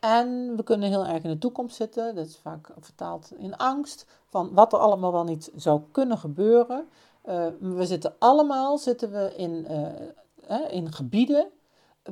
En 0.00 0.56
we 0.56 0.62
kunnen 0.62 0.88
heel 0.88 1.06
erg 1.06 1.22
in 1.22 1.30
de 1.30 1.38
toekomst 1.38 1.76
zitten. 1.76 2.14
Dat 2.14 2.26
is 2.26 2.36
vaak 2.36 2.70
vertaald 2.78 3.32
in 3.36 3.56
angst. 3.56 4.06
Van 4.28 4.54
wat 4.54 4.72
er 4.72 4.78
allemaal 4.78 5.12
wel 5.12 5.24
niet 5.24 5.50
zou 5.54 5.80
kunnen 5.92 6.18
gebeuren. 6.18 6.88
Uh, 7.28 7.46
we 7.60 7.86
zitten 7.86 8.14
allemaal 8.18 8.78
zitten 8.78 9.10
we 9.10 9.34
in, 9.36 9.66
in 10.70 10.92
gebieden 10.92 11.50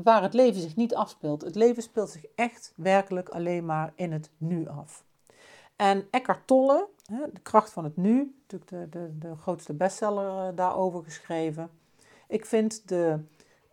waar 0.03 0.23
het 0.23 0.35
leven 0.35 0.61
zich 0.61 0.77
niet 0.77 0.95
afspeelt. 0.95 1.43
Het 1.43 1.55
leven 1.55 1.83
speelt 1.83 2.11
zich 2.11 2.25
echt 2.35 2.73
werkelijk 2.77 3.29
alleen 3.29 3.65
maar 3.65 3.93
in 3.95 4.13
het 4.13 4.31
nu 4.37 4.69
af. 4.69 5.05
En 5.77 6.07
Eckhart 6.11 6.47
Tolle, 6.47 6.89
De 7.33 7.41
kracht 7.43 7.71
van 7.71 7.85
het 7.85 7.97
nu, 7.97 8.35
natuurlijk 8.41 8.71
de, 8.71 8.99
de, 8.99 9.19
de 9.19 9.37
grootste 9.37 9.73
bestseller 9.73 10.49
eh, 10.49 10.57
daarover 10.57 11.05
geschreven. 11.05 11.71
Ik 12.29 12.47
vind 12.47 12.89
de 12.89 13.19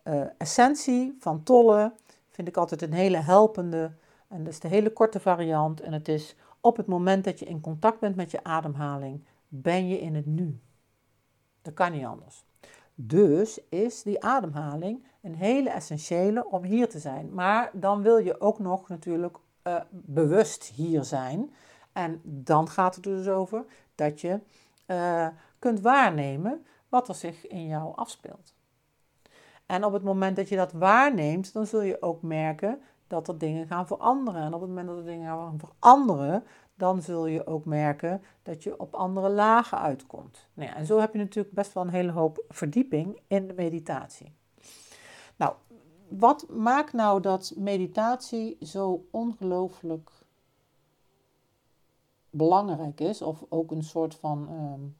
uh, 0.04 0.22
essentie 0.38 1.16
van 1.18 1.42
Tolle, 1.42 1.92
vind 2.28 2.48
ik 2.48 2.56
altijd 2.56 2.82
een 2.82 2.92
hele 2.92 3.16
helpende. 3.16 3.92
En 4.28 4.44
dat 4.44 4.52
is 4.52 4.60
de 4.60 4.68
hele 4.68 4.92
korte 4.92 5.20
variant. 5.20 5.80
En 5.80 5.92
het 5.92 6.08
is 6.08 6.36
op 6.60 6.76
het 6.76 6.86
moment 6.86 7.24
dat 7.24 7.38
je 7.38 7.44
in 7.44 7.60
contact 7.60 8.00
bent 8.00 8.16
met 8.16 8.30
je 8.30 8.44
ademhaling, 8.44 9.24
ben 9.48 9.88
je 9.88 10.00
in 10.00 10.14
het 10.14 10.26
nu. 10.26 10.60
Dat 11.62 11.74
kan 11.74 11.92
niet 11.92 12.04
anders. 12.04 12.44
Dus 13.02 13.58
is 13.68 14.02
die 14.02 14.24
ademhaling 14.24 15.04
een 15.22 15.34
hele 15.34 15.70
essentiële 15.70 16.46
om 16.46 16.62
hier 16.62 16.88
te 16.88 16.98
zijn. 16.98 17.34
Maar 17.34 17.70
dan 17.72 18.02
wil 18.02 18.18
je 18.18 18.40
ook 18.40 18.58
nog 18.58 18.88
natuurlijk 18.88 19.36
uh, 19.64 19.80
bewust 19.90 20.64
hier 20.64 21.04
zijn. 21.04 21.54
En 21.92 22.20
dan 22.24 22.68
gaat 22.68 22.94
het 22.94 23.06
er 23.06 23.16
dus 23.16 23.28
over 23.28 23.64
dat 23.94 24.20
je 24.20 24.40
uh, 24.86 25.28
kunt 25.58 25.80
waarnemen 25.80 26.66
wat 26.88 27.08
er 27.08 27.14
zich 27.14 27.46
in 27.46 27.66
jou 27.66 27.96
afspeelt. 27.96 28.54
En 29.66 29.84
op 29.84 29.92
het 29.92 30.02
moment 30.02 30.36
dat 30.36 30.48
je 30.48 30.56
dat 30.56 30.72
waarneemt, 30.72 31.52
dan 31.52 31.66
zul 31.66 31.82
je 31.82 32.02
ook 32.02 32.22
merken 32.22 32.80
dat 33.06 33.28
er 33.28 33.38
dingen 33.38 33.66
gaan 33.66 33.86
veranderen. 33.86 34.42
En 34.42 34.54
op 34.54 34.60
het 34.60 34.68
moment 34.68 34.88
dat 34.88 34.96
er 34.96 35.04
dingen 35.04 35.26
gaan 35.26 35.58
veranderen, 35.58 36.44
dan 36.80 37.02
zul 37.02 37.26
je 37.26 37.46
ook 37.46 37.64
merken 37.64 38.22
dat 38.42 38.62
je 38.62 38.80
op 38.80 38.94
andere 38.94 39.28
lagen 39.28 39.78
uitkomt. 39.78 40.48
Nou 40.54 40.68
ja, 40.68 40.76
en 40.76 40.86
zo 40.86 40.98
heb 40.98 41.12
je 41.12 41.18
natuurlijk 41.18 41.54
best 41.54 41.72
wel 41.72 41.82
een 41.82 41.90
hele 41.90 42.12
hoop 42.12 42.44
verdieping 42.48 43.20
in 43.26 43.46
de 43.46 43.54
meditatie. 43.54 44.34
Nou, 45.36 45.54
wat 46.08 46.48
maakt 46.48 46.92
nou 46.92 47.20
dat 47.20 47.52
meditatie 47.56 48.56
zo 48.60 49.06
ongelooflijk 49.10 50.10
belangrijk 52.30 53.00
is, 53.00 53.22
of 53.22 53.44
ook 53.48 53.70
een 53.70 53.84
soort 53.84 54.14
van 54.14 54.48
um, 54.50 54.96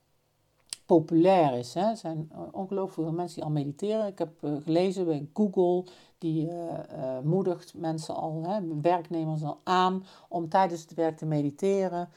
populair 0.97 1.59
is? 1.59 1.75
Hè? 1.75 1.80
Er 1.80 1.97
zijn 1.97 2.30
ongelooflijk 2.52 3.09
veel 3.09 3.16
mensen 3.16 3.35
die 3.35 3.44
al 3.44 3.50
mediteren. 3.50 4.06
Ik 4.06 4.18
heb 4.18 4.42
uh, 4.42 4.56
gelezen 4.62 5.04
bij 5.04 5.28
Google, 5.35 5.85
die 6.18 6.47
uh, 6.47 6.52
uh, 6.52 7.18
moedigt 7.23 7.75
mensen 7.75 8.14
al, 8.14 8.42
hè, 8.47 8.80
werknemers 8.80 9.42
al 9.42 9.61
aan 9.64 10.04
om 10.28 10.49
tijdens 10.49 10.80
het 10.80 10.94
werk 10.94 11.16
te 11.16 11.26
mediteren. 11.26 12.09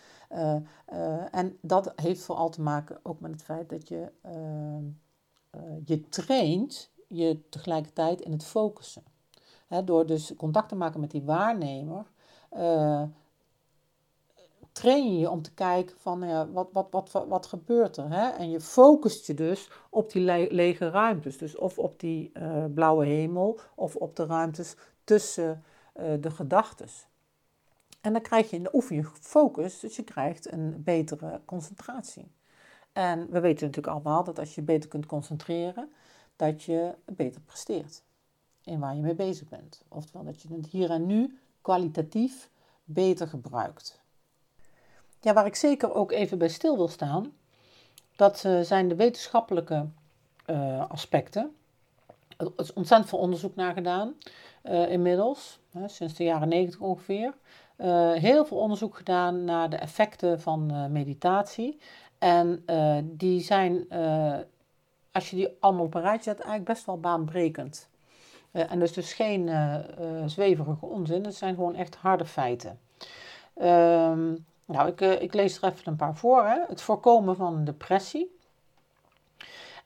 en 1.31 1.57
dat 1.61 1.93
heeft 1.95 2.21
vooral 2.21 2.49
te 2.49 2.61
maken 2.61 2.99
ook 3.03 3.19
met 3.19 3.31
het 3.31 3.43
feit 3.43 3.69
dat 3.69 3.87
je 3.87 4.11
je 5.85 6.09
traint 6.09 6.91
je 7.07 7.49
tegelijkertijd 7.49 8.21
in 8.21 8.31
het 8.31 8.43
focussen. 8.43 9.03
door 9.85 10.05
dus 10.05 10.35
contact 10.37 10.69
te 10.69 10.75
maken 10.75 10.99
met 10.99 11.11
die 11.11 11.23
waarnemer, 11.23 12.05
train 14.73 15.13
je 15.13 15.19
je 15.19 15.29
om 15.29 15.41
te 15.41 15.53
kijken 15.53 15.97
van 15.97 16.27
ja, 16.27 16.49
wat, 16.49 16.69
wat, 16.71 16.87
wat, 16.91 17.25
wat, 17.27 17.45
gebeurt 17.45 17.97
er. 17.97 18.09
Hè? 18.09 18.29
En 18.29 18.49
je 18.49 18.61
focust 18.61 19.27
je 19.27 19.33
dus 19.33 19.69
op 19.89 20.11
die 20.11 20.53
lege 20.53 20.89
ruimtes. 20.89 21.37
Dus 21.37 21.55
of 21.55 21.79
op 21.79 21.99
die 21.99 22.31
uh, 22.33 22.65
blauwe 22.73 23.05
hemel 23.05 23.59
of 23.75 23.95
op 23.95 24.15
de 24.15 24.25
ruimtes 24.25 24.75
tussen 25.03 25.63
uh, 25.95 26.13
de 26.19 26.31
gedachten. 26.31 26.87
En 28.01 28.13
dan 28.13 28.21
krijg 28.21 28.49
je 28.49 28.55
in 28.55 28.63
de 28.63 28.73
oefening 28.75 29.07
focus, 29.07 29.79
dus 29.79 29.95
je 29.95 30.03
krijgt 30.03 30.51
een 30.51 30.83
betere 30.83 31.41
concentratie. 31.45 32.31
En 32.93 33.19
we 33.29 33.39
weten 33.39 33.65
natuurlijk 33.65 33.93
allemaal 33.93 34.23
dat 34.23 34.39
als 34.39 34.55
je 34.55 34.61
beter 34.61 34.89
kunt 34.89 35.05
concentreren, 35.05 35.91
dat 36.35 36.63
je 36.63 36.95
beter 37.05 37.41
presteert. 37.41 38.03
in 38.63 38.79
waar 38.79 38.95
je 38.95 39.01
mee 39.01 39.15
bezig 39.15 39.49
bent. 39.49 39.83
Oftewel 39.87 40.23
dat 40.23 40.41
je 40.41 40.53
het 40.53 40.65
hier 40.65 40.89
en 40.89 41.05
nu 41.05 41.39
kwalitatief 41.61 42.49
beter 42.83 43.27
gebruikt. 43.27 44.02
Ja, 45.23 45.33
waar 45.33 45.45
ik 45.45 45.55
zeker 45.55 45.93
ook 45.93 46.11
even 46.11 46.37
bij 46.37 46.47
stil 46.47 46.75
wil 46.75 46.87
staan, 46.87 47.33
dat 48.15 48.43
uh, 48.45 48.61
zijn 48.61 48.87
de 48.87 48.95
wetenschappelijke 48.95 49.85
uh, 50.47 50.89
aspecten. 50.89 51.55
Er 52.37 52.51
is 52.55 52.73
ontzettend 52.73 53.09
veel 53.09 53.19
onderzoek 53.19 53.55
naar 53.55 53.73
gedaan 53.73 54.13
uh, 54.63 54.91
inmiddels, 54.91 55.59
sinds 55.85 56.13
de 56.13 56.23
jaren 56.23 56.47
90 56.47 56.79
ongeveer. 56.79 57.33
heel 58.13 58.45
veel 58.45 58.57
onderzoek 58.57 58.95
gedaan 58.97 59.43
naar 59.43 59.69
de 59.69 59.75
effecten 59.75 60.41
van 60.41 60.91
meditatie. 60.91 61.79
En 62.17 62.65
die 63.03 63.41
zijn, 63.41 63.87
als 65.11 65.29
je 65.29 65.35
die 65.35 65.57
allemaal 65.59 65.85
op 65.85 65.93
een 65.93 66.01
rijtje 66.01 66.23
zet, 66.23 66.39
eigenlijk 66.39 66.69
best 66.69 66.85
wel 66.85 66.99
baanbrekend. 66.99 67.89
en 68.51 68.79
dus 68.79 68.93
dus 68.93 69.13
geen 69.13 69.49
zweverige 70.25 70.85
onzin, 70.85 71.25
het 71.25 71.35
zijn 71.35 71.55
gewoon 71.55 71.75
echt 71.75 71.95
harde 71.95 72.25
feiten. 72.25 72.79
Um, 73.61 74.45
nou, 74.65 74.87
ik, 74.87 75.01
uh, 75.01 75.21
ik, 75.21 75.33
lees 75.33 75.57
er 75.57 75.63
even 75.63 75.91
een 75.91 75.95
paar 75.95 76.15
voor. 76.15 76.43
Hè. 76.43 76.59
Het 76.67 76.81
voorkomen 76.81 77.35
van 77.35 77.63
depressie. 77.63 78.37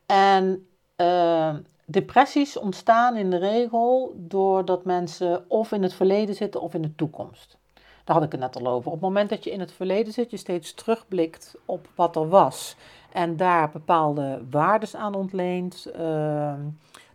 En 0.05 0.67
uh, 0.97 1.55
depressies 1.85 2.57
ontstaan 2.57 3.15
in 3.15 3.29
de 3.29 3.37
regel 3.37 4.13
doordat 4.15 4.85
mensen 4.85 5.49
of 5.49 5.71
in 5.71 5.83
het 5.83 5.93
verleden 5.93 6.35
zitten 6.35 6.61
of 6.61 6.73
in 6.73 6.81
de 6.81 6.95
toekomst. 6.95 7.57
Daar 8.03 8.15
had 8.15 8.25
ik 8.25 8.31
het 8.31 8.41
net 8.41 8.55
al 8.55 8.67
over. 8.67 8.87
Op 8.87 8.93
het 8.93 9.01
moment 9.01 9.29
dat 9.29 9.43
je 9.43 9.51
in 9.51 9.59
het 9.59 9.71
verleden 9.71 10.13
zit, 10.13 10.31
je 10.31 10.37
steeds 10.37 10.73
terugblikt 10.73 11.55
op 11.65 11.87
wat 11.95 12.15
er 12.15 12.29
was 12.29 12.75
en 13.11 13.37
daar 13.37 13.71
bepaalde 13.71 14.41
waardes 14.49 14.95
aan 14.95 15.15
ontleent, 15.15 15.87
uh, 15.99 16.53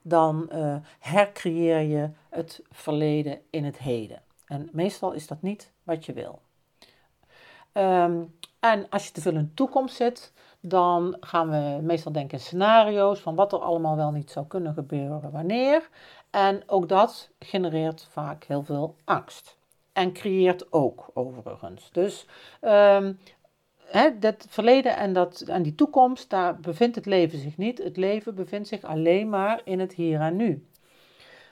dan 0.02 0.48
uh, 0.52 0.76
hercreëer 0.98 1.80
je 1.80 2.10
het 2.28 2.62
verleden 2.70 3.38
in 3.50 3.64
het 3.64 3.78
heden. 3.78 4.22
En 4.46 4.68
meestal 4.72 5.12
is 5.12 5.26
dat 5.26 5.42
niet 5.42 5.70
wat 5.82 6.06
je 6.06 6.12
wil. 6.12 6.40
Um, 7.72 8.34
en 8.60 8.86
als 8.88 9.06
je 9.06 9.12
te 9.12 9.20
veel 9.20 9.32
in 9.32 9.38
de 9.38 9.54
toekomst 9.54 9.96
zit, 9.96 10.32
dan 10.60 11.16
gaan 11.20 11.50
we 11.50 11.82
meestal 11.82 12.12
denken 12.12 12.38
in 12.38 12.44
scenario's 12.44 13.20
van 13.20 13.34
wat 13.34 13.52
er 13.52 13.58
allemaal 13.58 13.96
wel 13.96 14.10
niet 14.10 14.30
zou 14.30 14.46
kunnen 14.46 14.74
gebeuren, 14.74 15.30
wanneer. 15.30 15.88
En 16.30 16.62
ook 16.66 16.88
dat 16.88 17.30
genereert 17.38 18.08
vaak 18.10 18.44
heel 18.44 18.62
veel 18.62 18.96
angst. 19.04 19.56
En 19.92 20.12
creëert 20.12 20.72
ook 20.72 21.10
overigens. 21.14 21.90
Dus 21.92 22.26
um, 22.60 23.18
hè, 23.84 24.18
dat 24.18 24.46
verleden 24.48 24.96
en, 24.96 25.12
dat, 25.12 25.40
en 25.40 25.62
die 25.62 25.74
toekomst, 25.74 26.30
daar 26.30 26.60
bevindt 26.60 26.96
het 26.96 27.06
leven 27.06 27.38
zich 27.38 27.56
niet. 27.56 27.78
Het 27.78 27.96
leven 27.96 28.34
bevindt 28.34 28.68
zich 28.68 28.82
alleen 28.82 29.28
maar 29.28 29.60
in 29.64 29.80
het 29.80 29.94
hier 29.94 30.20
en 30.20 30.36
nu. 30.36 30.66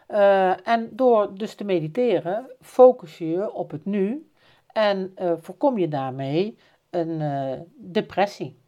Uh, 0.08 0.68
en 0.68 0.88
door 0.92 1.34
dus 1.34 1.54
te 1.54 1.64
mediteren, 1.64 2.50
focus 2.60 3.18
je 3.18 3.28
je 3.28 3.52
op 3.52 3.70
het 3.70 3.84
nu 3.84 4.29
en 4.72 5.14
uh, 5.20 5.32
voorkom 5.40 5.78
je 5.78 5.88
daarmee 5.88 6.56
een 6.90 7.20
uh, 7.20 7.52
depressie. 7.76 8.58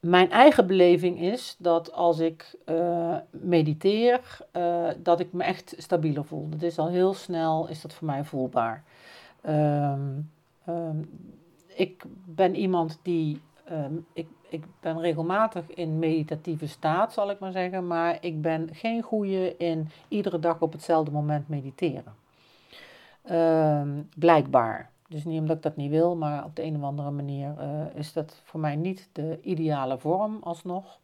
Mijn 0.00 0.30
eigen 0.30 0.66
beleving 0.66 1.20
is 1.20 1.56
dat 1.58 1.92
als 1.92 2.18
ik 2.18 2.54
uh, 2.66 3.16
mediteer, 3.30 4.38
dat 4.98 5.20
ik 5.20 5.32
me 5.32 5.44
echt 5.44 5.74
stabieler 5.76 6.24
voel. 6.24 6.48
Dat 6.48 6.62
is 6.62 6.78
al 6.78 6.88
heel 6.88 7.14
snel, 7.14 7.68
is 7.68 7.80
dat 7.80 7.92
voor 7.92 8.06
mij 8.06 8.24
voelbaar. 8.24 8.84
Um, 9.46 10.30
um, 10.68 11.10
ik 11.74 12.02
ben 12.24 12.54
iemand 12.54 12.98
die, 13.02 13.40
um, 13.72 14.06
ik, 14.12 14.26
ik 14.48 14.64
ben 14.80 15.00
regelmatig 15.00 15.70
in 15.70 15.98
meditatieve 15.98 16.66
staat, 16.66 17.12
zal 17.12 17.30
ik 17.30 17.38
maar 17.38 17.52
zeggen, 17.52 17.86
maar 17.86 18.18
ik 18.20 18.42
ben 18.42 18.68
geen 18.72 19.02
goede 19.02 19.56
in 19.56 19.88
iedere 20.08 20.38
dag 20.38 20.60
op 20.60 20.72
hetzelfde 20.72 21.10
moment 21.10 21.48
mediteren. 21.48 22.23
Ehm, 23.24 24.02
blijkbaar. 24.16 24.90
Dus 25.08 25.24
niet 25.24 25.40
omdat 25.40 25.56
ik 25.56 25.62
dat 25.62 25.76
niet 25.76 25.90
wil, 25.90 26.16
maar 26.16 26.44
op 26.44 26.56
de 26.56 26.62
een 26.62 26.76
of 26.76 26.82
andere 26.82 27.10
manier 27.10 27.54
uh, 27.58 27.94
is 27.94 28.12
dat 28.12 28.40
voor 28.44 28.60
mij 28.60 28.76
niet 28.76 29.08
de 29.12 29.38
ideale 29.42 29.98
vorm 29.98 30.38
alsnog. 30.42 30.98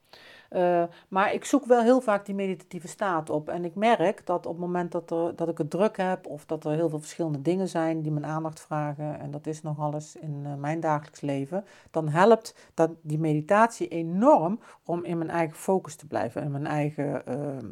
Uh, 0.50 0.84
maar 1.08 1.34
ik 1.34 1.44
zoek 1.44 1.64
wel 1.64 1.82
heel 1.82 2.00
vaak 2.00 2.26
die 2.26 2.34
meditatieve 2.34 2.88
staat 2.88 3.30
op. 3.30 3.48
En 3.48 3.64
ik 3.64 3.74
merk 3.74 4.26
dat 4.26 4.46
op 4.46 4.52
het 4.52 4.60
moment 4.60 4.92
dat, 4.92 5.10
er, 5.10 5.36
dat 5.36 5.48
ik 5.48 5.58
het 5.58 5.70
druk 5.70 5.96
heb, 5.96 6.26
of 6.26 6.46
dat 6.46 6.64
er 6.64 6.72
heel 6.72 6.88
veel 6.88 6.98
verschillende 6.98 7.42
dingen 7.42 7.68
zijn 7.68 8.02
die 8.02 8.12
mijn 8.12 8.26
aandacht 8.26 8.60
vragen, 8.60 9.20
en 9.20 9.30
dat 9.30 9.46
is 9.46 9.62
nog 9.62 9.78
alles 9.78 10.16
in 10.16 10.42
uh, 10.46 10.54
mijn 10.54 10.80
dagelijks 10.80 11.20
leven, 11.20 11.64
dan 11.90 12.08
helpt 12.08 12.70
dat, 12.74 12.90
die 13.02 13.18
meditatie 13.18 13.88
enorm 13.88 14.60
om 14.84 15.04
in 15.04 15.18
mijn 15.18 15.30
eigen 15.30 15.56
focus 15.56 15.96
te 15.96 16.06
blijven, 16.06 16.42
in 16.42 16.50
mijn 16.50 16.66
eigen 16.66 17.26
ehm, 17.26 17.66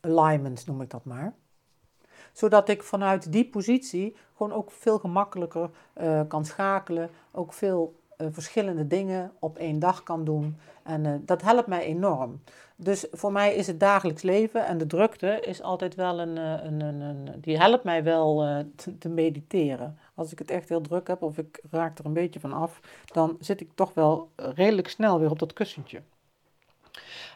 alignment 0.00 0.66
noem 0.66 0.80
ik 0.80 0.90
dat 0.90 1.04
maar 1.04 1.34
zodat 2.32 2.68
ik 2.68 2.82
vanuit 2.82 3.32
die 3.32 3.48
positie 3.48 4.16
gewoon 4.36 4.52
ook 4.52 4.70
veel 4.70 4.98
gemakkelijker 4.98 5.70
uh, 6.00 6.20
kan 6.28 6.44
schakelen. 6.44 7.10
Ook 7.32 7.52
veel 7.52 7.94
uh, 8.18 8.26
verschillende 8.30 8.86
dingen 8.86 9.32
op 9.38 9.58
één 9.58 9.78
dag 9.78 10.02
kan 10.02 10.24
doen. 10.24 10.56
En 10.82 11.04
uh, 11.04 11.14
dat 11.20 11.42
helpt 11.42 11.66
mij 11.66 11.82
enorm. 11.82 12.40
Dus 12.76 13.06
voor 13.12 13.32
mij 13.32 13.54
is 13.54 13.66
het 13.66 13.80
dagelijks 13.80 14.22
leven 14.22 14.66
en 14.66 14.78
de 14.78 14.86
drukte 14.86 15.40
is 15.40 15.62
altijd 15.62 15.94
wel 15.94 16.20
een. 16.20 16.36
een, 16.36 16.80
een, 16.80 17.00
een 17.00 17.28
die 17.40 17.58
helpt 17.58 17.84
mij 17.84 18.04
wel 18.04 18.64
te, 18.76 18.98
te, 18.98 19.08
mediteren. 19.08 19.98
Als 20.14 20.32
ik 20.32 20.38
het 20.38 20.50
echt 20.50 20.68
heel 20.68 20.80
druk 20.80 21.08
heb 21.08 21.22
of 21.22 21.38
ik 21.38 21.60
raak 21.70 21.98
er 21.98 22.06
een 22.06 22.12
beetje 22.12 22.40
van 22.40 22.52
af, 22.52 22.80
dan 23.12 23.36
zit 23.40 23.60
ik 23.60 23.70
toch 23.74 23.94
wel 23.94 24.30
redelijk 24.36 24.88
snel 24.88 25.20
weer 25.20 25.30
op 25.30 25.38
dat 25.38 25.52
kussentje. 25.52 26.00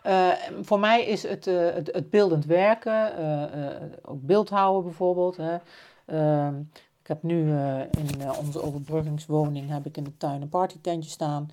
Uh, 0.06 0.32
voor 0.62 0.80
mij 0.80 1.04
is 1.04 1.22
het, 1.22 1.46
uh, 1.46 1.72
het, 1.72 2.10
beeldend 2.10 2.44
werken, 2.44 3.20
uh, 3.20 3.86
ook 4.02 4.22
beeldhouden 4.22 4.82
bijvoorbeeld. 4.82 5.36
Hè. 5.36 5.56
Ehm, 6.04 6.60
ik 7.00 7.10
heb 7.10 7.22
nu 7.22 7.50
in 7.90 8.28
onze 8.38 8.62
overbruggingswoning 8.62 9.70
heb 9.70 9.86
ik 9.86 9.96
in 9.96 10.04
de 10.04 10.16
tuin 10.16 10.42
een 10.42 10.48
partytentje 10.48 11.10
staan 11.10 11.50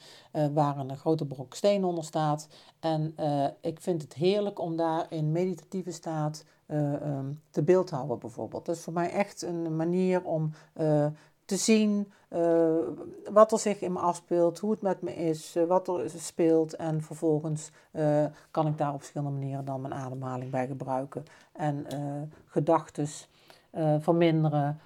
waar 0.54 0.78
een 0.78 0.98
grote 0.98 1.26
brok 1.26 1.54
steen 1.54 1.84
onder 1.84 2.04
staat. 2.04 2.48
En 2.80 3.16
ik 3.62 3.82
vind 3.82 4.02
het 4.02 4.14
heerlijk 4.14 4.60
om 4.60 4.76
daar 4.76 5.06
in 5.10 5.32
meditatieve 5.32 5.92
staat 5.92 6.46
um, 6.68 7.42
te 7.50 7.62
beeldhouden 7.62 8.20
bijvoorbeeld. 8.20 8.66
Dat 8.66 8.76
is 8.76 8.82
voor 8.82 8.94
mij 8.94 9.10
echt 9.10 9.42
een 9.42 9.76
manier 9.76 10.24
om 10.24 10.52
te 11.52 11.58
zien 11.58 12.12
uh, 12.30 12.76
wat 13.32 13.52
er 13.52 13.60
zich 13.60 13.82
in 13.82 13.94
me 13.94 14.00
afspeelt, 14.00 14.60
hoe 14.60 14.72
het 14.72 14.82
met 14.82 15.02
me 15.02 15.16
is, 15.16 15.56
uh, 15.56 15.64
wat 15.64 15.88
er 15.88 16.10
speelt. 16.10 16.76
En 16.76 17.02
vervolgens 17.02 17.72
uh, 17.92 18.26
kan 18.52 18.68
ik 18.68 18.78
daar 18.78 18.94
op 18.94 19.00
verschillende 19.00 19.34
manieren 19.40 19.66
dan 19.66 19.82
mijn 19.82 19.94
ademhaling 19.94 20.52
bij 20.52 20.68
gebruiken. 20.68 21.26
En 21.52 21.86
gedachten 22.46 23.08
verminderen, 24.00 24.80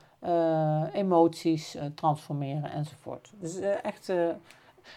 emoties 0.93 1.77
transformeren 1.95 2.71
enzovoort. 2.71 3.31
Dus 3.39 3.59
echt, 3.59 4.07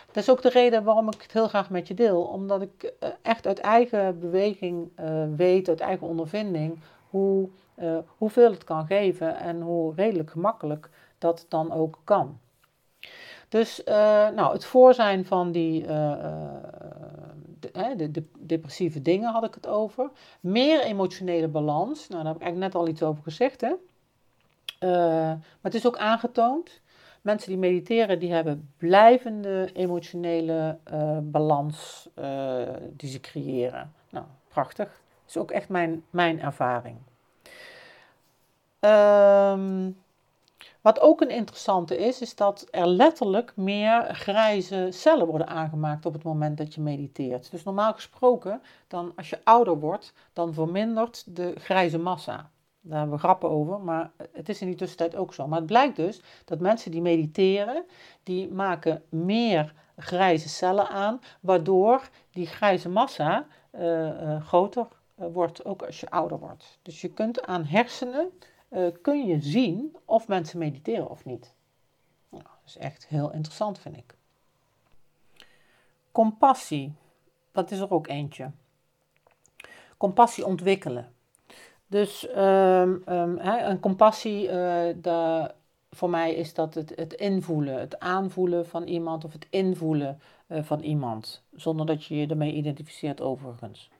dat 0.06 0.16
is 0.16 0.30
ook 0.30 0.42
de 0.42 0.48
reden 0.48 0.84
waarom 0.84 1.06
ik 1.06 1.22
het 1.22 1.32
heel 1.32 1.48
graag 1.48 1.70
met 1.70 1.88
je 1.88 1.94
deel. 1.94 2.22
Omdat 2.22 2.62
ik 2.62 2.92
echt 3.22 3.46
uit 3.46 3.58
eigen 3.58 4.18
beweging 4.20 4.90
weet, 5.36 5.68
uit 5.68 5.80
eigen 5.80 6.06
ondervinding, 6.06 6.78
hoe, 7.10 7.48
hoeveel 8.18 8.50
het 8.50 8.64
kan 8.64 8.86
geven 8.86 9.36
en 9.36 9.60
hoe 9.60 9.94
redelijk 9.94 10.30
gemakkelijk 10.30 10.90
dat 11.18 11.46
dan 11.48 11.72
ook 11.72 12.00
kan. 12.04 12.38
Dus 13.48 13.80
uh, 13.80 13.94
nou, 14.28 14.52
het 14.52 14.64
voorzijn 14.64 15.24
van 15.24 15.52
die 15.52 15.86
de, 17.60 17.94
de, 17.96 18.10
de, 18.10 18.24
depressieve 18.38 19.02
dingen 19.02 19.32
had 19.32 19.44
ik 19.44 19.54
het 19.54 19.66
over. 19.66 20.10
Meer 20.40 20.80
emotionele 20.82 21.48
balans. 21.48 22.08
Nou, 22.08 22.22
daar 22.22 22.32
heb 22.32 22.40
ik 22.40 22.46
eigenlijk 22.46 22.72
net 22.72 22.82
al 22.82 22.88
iets 22.88 23.02
over 23.02 23.22
gezegd. 23.22 23.60
Hè? 23.60 23.74
maar 25.40 25.40
het 25.62 25.74
is 25.74 25.86
ook 25.86 25.96
aangetoond. 25.96 26.80
Mensen 27.20 27.48
die 27.48 27.58
mediteren, 27.58 28.18
die 28.18 28.32
hebben 28.32 28.70
blijvende 28.76 29.70
emotionele 29.72 30.78
balans 31.22 32.08
die 32.90 33.10
ze 33.10 33.20
creëren. 33.20 33.92
Nou, 34.10 34.24
prachtig. 34.48 34.88
Dat 34.88 35.36
is 35.36 35.36
ook 35.36 35.50
echt 35.50 35.68
mijn, 35.68 36.04
mijn 36.10 36.40
ervaring. 36.40 36.96
Ehm 38.80 39.90
wat 40.80 41.00
ook 41.00 41.20
een 41.20 41.30
interessante 41.30 41.96
is, 41.96 42.20
is 42.20 42.34
dat 42.34 42.66
er 42.70 42.86
letterlijk 42.86 43.52
meer 43.56 44.14
grijze 44.14 44.88
cellen 44.90 45.26
worden 45.26 45.46
aangemaakt 45.46 46.06
op 46.06 46.12
het 46.12 46.22
moment 46.22 46.58
dat 46.58 46.74
je 46.74 46.80
mediteert. 46.80 47.50
Dus 47.50 47.64
normaal 47.64 47.92
gesproken, 47.92 48.62
dan 48.88 49.12
als 49.16 49.30
je 49.30 49.38
ouder 49.44 49.78
wordt, 49.78 50.12
dan 50.32 50.54
vermindert 50.54 51.36
de 51.36 51.54
grijze 51.58 51.98
massa. 51.98 52.50
Daar 52.80 52.98
hebben 52.98 53.16
we 53.16 53.22
grappen 53.22 53.50
over, 53.50 53.80
maar 53.80 54.10
het 54.32 54.48
is 54.48 54.60
in 54.60 54.66
die 54.66 54.76
tussentijd 54.76 55.16
ook 55.16 55.34
zo. 55.34 55.46
Maar 55.46 55.58
het 55.58 55.66
blijkt 55.66 55.96
dus 55.96 56.20
dat 56.44 56.60
mensen 56.60 56.90
die 56.90 57.02
mediteren, 57.02 57.84
die 58.22 58.52
maken 58.52 59.02
meer 59.08 59.74
grijze 59.96 60.48
cellen 60.48 60.88
aan, 60.88 61.20
waardoor 61.40 62.08
die 62.30 62.46
grijze 62.46 62.88
massa 62.88 63.46
uh, 63.72 63.82
uh, 63.82 64.46
groter 64.46 64.86
uh, 65.20 65.26
wordt, 65.32 65.64
ook 65.64 65.82
als 65.82 66.00
je 66.00 66.10
ouder 66.10 66.38
wordt. 66.38 66.78
Dus 66.82 67.00
je 67.00 67.08
kunt 67.08 67.46
aan 67.46 67.64
hersenen 67.64 68.30
uh, 68.70 68.88
kun 69.02 69.26
je 69.26 69.40
zien 69.40 69.96
of 70.04 70.28
mensen 70.28 70.58
mediteren 70.58 71.10
of 71.10 71.24
niet. 71.24 71.54
Nou, 72.28 72.42
dat 72.42 72.62
is 72.66 72.76
echt 72.76 73.06
heel 73.06 73.32
interessant, 73.32 73.78
vind 73.78 73.96
ik. 73.96 74.16
Compassie, 76.12 76.92
dat 77.52 77.70
is 77.70 77.78
er 77.78 77.90
ook 77.90 78.06
eentje. 78.06 78.50
compassie 79.96 80.46
ontwikkelen. 80.46 81.12
Dus 81.86 82.28
um, 82.36 83.02
um, 83.08 83.38
een 83.38 83.80
compassie, 83.80 84.46
de, 85.00 85.50
voor 85.90 86.10
mij 86.10 86.34
is 86.34 86.54
dat 86.54 86.74
het, 86.74 86.92
het 86.96 87.12
invoelen, 87.12 87.80
het 87.80 87.98
aanvoelen 87.98 88.66
van 88.66 88.82
iemand 88.86 89.24
of 89.24 89.32
het 89.32 89.46
invoelen 89.50 90.20
uh, 90.48 90.62
van 90.62 90.80
iemand, 90.80 91.42
zonder 91.54 91.86
dat 91.86 92.04
je 92.04 92.16
je 92.16 92.26
ermee 92.26 92.52
identificeert 92.52 93.20
overigens. 93.20 93.90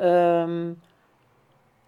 Um, 0.00 0.80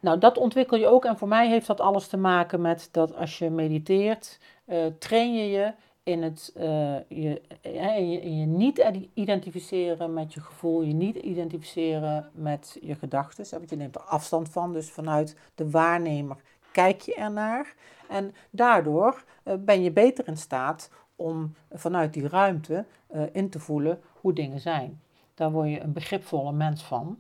nou, 0.03 0.19
dat 0.19 0.38
ontwikkel 0.38 0.77
je 0.77 0.87
ook 0.87 1.05
en 1.05 1.19
voor 1.19 1.29
mij 1.29 1.49
heeft 1.49 1.67
dat 1.67 1.81
alles 1.81 2.07
te 2.07 2.17
maken 2.17 2.61
met 2.61 2.88
dat 2.91 3.17
als 3.17 3.38
je 3.38 3.51
mediteert, 3.51 4.38
uh, 4.67 4.87
train 4.99 5.35
je 5.35 5.51
je 5.51 5.73
in 6.03 6.23
het 6.23 6.53
uh, 6.57 6.62
je, 7.09 7.43
je, 7.62 8.37
je, 8.38 8.47
niet 8.47 8.85
identificeren 9.15 10.12
met 10.12 10.35
je 10.35 10.41
gevoel, 10.41 10.83
je 10.83 10.93
niet 10.93 11.17
identificeren 11.17 12.31
met 12.33 12.79
je 12.81 12.95
gedachten. 12.95 13.47
Want 13.51 13.71
je 13.71 13.77
neemt 13.77 13.95
er 13.95 14.01
afstand 14.01 14.49
van, 14.49 14.73
dus 14.73 14.91
vanuit 14.91 15.37
de 15.55 15.71
waarnemer 15.71 16.37
kijk 16.73 17.01
je 17.01 17.15
ernaar. 17.15 17.75
En 18.09 18.35
daardoor 18.51 19.25
ben 19.59 19.83
je 19.83 19.91
beter 19.91 20.29
in 20.29 20.37
staat 20.37 20.91
om 21.17 21.55
vanuit 21.71 22.12
die 22.12 22.29
ruimte 22.29 22.85
in 23.33 23.51
te 23.51 23.59
voelen 23.59 24.01
hoe 24.21 24.33
dingen 24.33 24.61
zijn. 24.61 25.01
Daar 25.35 25.51
word 25.51 25.71
je 25.71 25.81
een 25.81 25.93
begripvolle 25.93 26.53
mens 26.53 26.83
van. 26.83 27.19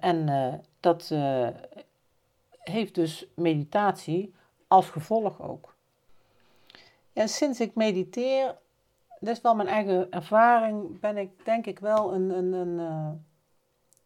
en 0.00 0.28
dat 0.80 1.12
heeft 2.58 2.94
dus 2.94 3.26
meditatie 3.34 4.34
als 4.66 4.88
gevolg 4.88 5.42
ook. 5.42 5.76
Ja, 7.12 7.26
sinds 7.26 7.60
ik 7.60 7.74
mediteer, 7.74 8.56
dat 9.20 9.36
is 9.36 9.40
wel 9.40 9.54
mijn 9.54 9.68
eigen 9.68 10.10
ervaring, 10.10 11.00
ben 11.00 11.16
ik 11.16 11.44
denk 11.44 11.66
ik 11.66 11.78
wel 11.78 12.14
een, 12.14 12.30
een, 12.30 12.52
een 12.52 12.78
uh, 12.78 13.10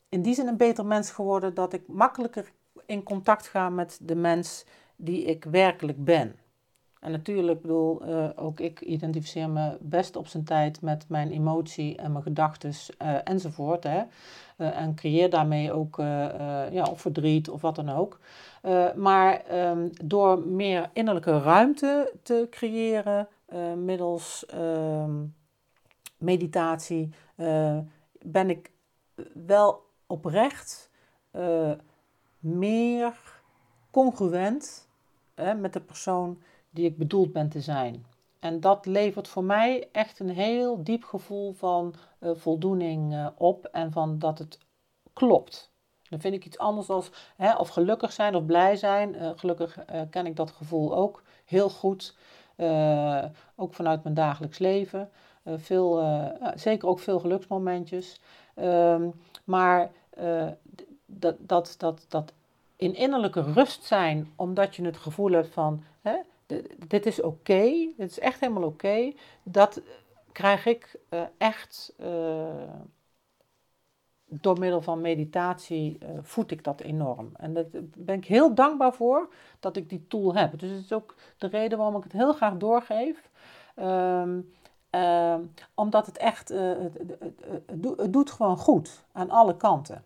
in 0.08 0.22
die 0.22 0.34
zin 0.34 0.46
een 0.46 0.56
beter 0.56 0.86
mens 0.86 1.10
geworden 1.10 1.54
dat 1.54 1.72
ik 1.72 1.88
makkelijker 1.88 2.52
in 2.86 3.02
contact 3.02 3.48
ga 3.48 3.68
met 3.68 3.98
de 4.02 4.14
mens 4.14 4.64
die 4.96 5.24
ik 5.24 5.44
werkelijk 5.44 6.04
ben. 6.04 6.36
En 7.02 7.10
natuurlijk, 7.10 7.60
bedoel, 7.60 8.08
uh, 8.08 8.28
ook 8.36 8.60
ik 8.60 8.80
identificeer 8.80 9.50
me 9.50 9.76
best 9.80 10.16
op 10.16 10.26
zijn 10.26 10.44
tijd 10.44 10.80
met 10.80 11.04
mijn 11.08 11.30
emotie 11.30 11.96
en 11.96 12.12
mijn 12.12 12.24
gedachten 12.24 12.72
uh, 13.02 13.16
enzovoort. 13.24 13.84
Hè. 13.84 14.02
Uh, 14.58 14.80
en 14.80 14.94
creëer 14.94 15.30
daarmee 15.30 15.72
ook 15.72 15.96
ja, 16.70 16.86
of 16.90 17.00
verdriet 17.00 17.48
of 17.48 17.60
wat 17.60 17.74
dan 17.74 17.88
ook. 17.88 18.18
maar 18.96 19.42
um, 19.70 19.90
door 20.04 20.46
meer 20.46 20.90
innerlijke 20.92 21.40
ruimte 21.40 22.12
te 22.22 22.46
creëren 22.50 23.28
middels 23.84 24.46
um, 24.54 25.34
meditatie, 26.18 27.10
ben 28.22 28.50
ik 28.50 28.70
wel 29.46 29.82
oprecht 30.06 30.90
meer 32.38 33.12
congruent 33.90 34.88
met 35.56 35.72
de 35.72 35.80
persoon 35.80 36.42
die 36.72 36.86
ik 36.86 36.98
bedoeld 36.98 37.32
ben 37.32 37.48
te 37.48 37.60
zijn. 37.60 38.04
En 38.38 38.60
dat 38.60 38.86
levert 38.86 39.28
voor 39.28 39.44
mij 39.44 39.88
echt 39.92 40.18
een 40.18 40.30
heel 40.30 40.82
diep 40.82 41.04
gevoel 41.04 41.52
van 41.52 41.94
uh, 42.20 42.30
voldoening 42.34 43.12
uh, 43.12 43.26
op 43.36 43.64
en 43.64 43.92
van 43.92 44.18
dat 44.18 44.38
het 44.38 44.58
klopt. 45.12 45.70
Dan 46.08 46.20
vind 46.20 46.34
ik 46.34 46.44
iets 46.44 46.58
anders 46.58 46.88
als 46.88 47.10
hè, 47.36 47.54
of 47.56 47.68
gelukkig 47.68 48.12
zijn 48.12 48.34
of 48.34 48.46
blij 48.46 48.76
zijn. 48.76 49.14
Uh, 49.14 49.30
gelukkig 49.36 49.78
ken 50.10 50.26
ik 50.26 50.36
dat 50.36 50.50
gevoel 50.50 50.96
ook 50.96 51.22
heel 51.44 51.70
goed. 51.70 52.16
ook 53.56 53.74
vanuit 53.74 54.02
mijn 54.02 54.14
dagelijks 54.14 54.58
leven. 54.58 55.10
veel, 55.44 56.02
zeker 56.54 56.88
ook 56.88 56.98
veel 56.98 57.20
geluksmomentjes. 57.20 58.20
Ehm, 58.54 59.08
maar 59.44 59.90
dat, 61.06 61.36
dat, 61.38 61.74
dat, 61.78 62.04
dat 62.08 62.32
in 62.76 62.94
innerlijke 62.94 63.42
rust 63.42 63.84
zijn, 63.84 64.32
omdat 64.36 64.76
je 64.76 64.84
het 64.84 64.96
gevoel 64.96 65.30
hebt 65.30 65.52
van 65.52 65.84
hè, 66.00 66.16
dit 66.86 67.06
is 67.06 67.22
oké, 67.22 67.92
dit 67.96 68.10
is 68.10 68.18
echt 68.18 68.40
helemaal 68.40 68.68
oké. 68.68 69.12
Dat 69.42 69.82
krijg 70.32 70.66
ik 70.66 70.96
uh, 71.10 71.22
echt 71.38 71.94
uh, 72.00 72.72
door 74.24 74.58
middel 74.58 74.82
van 74.82 75.00
meditatie 75.00 75.98
uh, 76.02 76.08
voed 76.22 76.50
ik 76.50 76.64
dat 76.64 76.80
enorm. 76.80 77.30
En 77.36 77.54
daar 77.54 77.64
ben 77.96 78.16
ik 78.16 78.24
heel 78.24 78.54
dankbaar 78.54 78.94
voor 78.94 79.28
dat 79.60 79.76
ik 79.76 79.88
die 79.88 80.06
tool 80.08 80.34
heb. 80.34 80.58
Dus 80.58 80.70
het 80.70 80.84
is 80.84 80.92
ook 80.92 81.14
de 81.38 81.46
reden 81.46 81.78
waarom 81.78 81.96
ik 81.96 82.02
het 82.02 82.12
heel 82.12 82.32
graag 82.32 82.56
doorgeef. 82.56 83.30
Um, 83.76 84.52
uh, 84.90 85.34
omdat 85.74 86.06
het 86.06 86.18
echt, 86.18 86.48
het, 86.48 86.98
het, 87.08 87.34
het, 87.98 88.12
doet 88.12 88.30
gewoon 88.30 88.56
goed 88.56 89.04
aan 89.12 89.30
alle 89.30 89.56
kanten. 89.56 90.04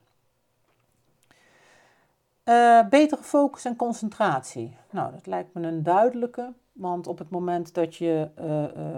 Uh, 2.49 2.89
betere 2.89 3.23
focus 3.23 3.65
en 3.65 3.77
concentratie. 3.77 4.77
Nou, 4.91 5.13
dat 5.13 5.27
lijkt 5.27 5.55
me 5.55 5.67
een 5.67 5.83
duidelijke, 5.83 6.53
want 6.73 7.07
op 7.07 7.19
het 7.19 7.31
moment 7.31 7.75
dat 7.75 7.97
je 7.97 8.31
uh, 8.41 8.65
uh, 8.77 8.97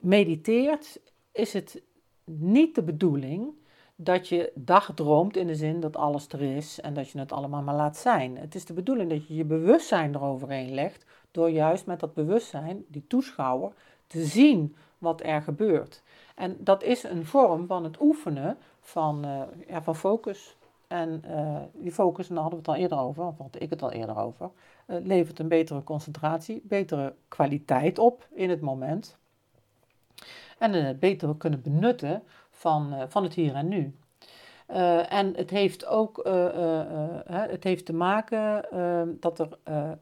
mediteert, 0.00 1.00
is 1.32 1.52
het 1.52 1.82
niet 2.24 2.74
de 2.74 2.82
bedoeling 2.82 3.52
dat 3.96 4.28
je 4.28 4.52
dagdroomt 4.54 5.36
in 5.36 5.46
de 5.46 5.54
zin 5.54 5.80
dat 5.80 5.96
alles 5.96 6.28
er 6.28 6.42
is 6.42 6.80
en 6.80 6.94
dat 6.94 7.10
je 7.10 7.18
het 7.18 7.32
allemaal 7.32 7.62
maar 7.62 7.74
laat 7.74 7.96
zijn. 7.96 8.36
Het 8.38 8.54
is 8.54 8.64
de 8.64 8.72
bedoeling 8.72 9.10
dat 9.10 9.26
je 9.26 9.34
je 9.34 9.44
bewustzijn 9.44 10.14
eroverheen 10.14 10.74
legt 10.74 11.06
door 11.30 11.50
juist 11.50 11.86
met 11.86 12.00
dat 12.00 12.14
bewustzijn, 12.14 12.84
die 12.88 13.06
toeschouwer, 13.06 13.72
te 14.06 14.24
zien 14.24 14.76
wat 14.98 15.22
er 15.22 15.42
gebeurt. 15.42 16.02
En 16.34 16.56
dat 16.60 16.82
is 16.82 17.02
een 17.02 17.26
vorm 17.26 17.66
van 17.66 17.84
het 17.84 18.00
oefenen 18.00 18.58
van, 18.80 19.26
ja, 19.68 19.82
van 19.82 19.96
focus. 19.96 20.56
En 20.94 21.22
uh, 21.26 21.56
die 21.72 21.92
focus, 21.92 22.28
en 22.28 22.34
daar 22.34 22.42
hadden 22.42 22.62
we 22.62 22.70
het 22.70 22.76
al 22.76 22.82
eerder 22.82 22.98
over, 22.98 23.24
of 23.24 23.38
had 23.38 23.56
ik 23.58 23.70
het 23.70 23.82
al 23.82 23.92
eerder 23.92 24.16
over, 24.16 24.50
uh, 24.86 24.96
levert 25.02 25.38
een 25.38 25.48
betere 25.48 25.82
concentratie, 25.84 26.62
betere 26.64 27.14
kwaliteit 27.28 27.98
op 27.98 28.28
in 28.32 28.50
het 28.50 28.60
moment. 28.60 29.18
En 30.58 30.72
het 30.72 31.00
beter 31.00 31.36
kunnen 31.36 31.62
benutten 31.62 32.22
van, 32.50 32.94
van 33.08 33.22
het 33.22 33.34
hier 33.34 33.54
en 33.54 33.68
nu. 33.68 33.94
Uh, 34.70 35.12
en 35.12 35.36
het 35.36 35.50
heeft 35.50 35.86
ook 35.86 36.26
uh, 36.26 36.32
uh, 36.32 37.08
het 37.26 37.64
heeft 37.64 37.86
te 37.86 37.92
maken 37.92 38.70
ehm, 38.70 39.08
dat 39.20 39.38
er 39.38 39.48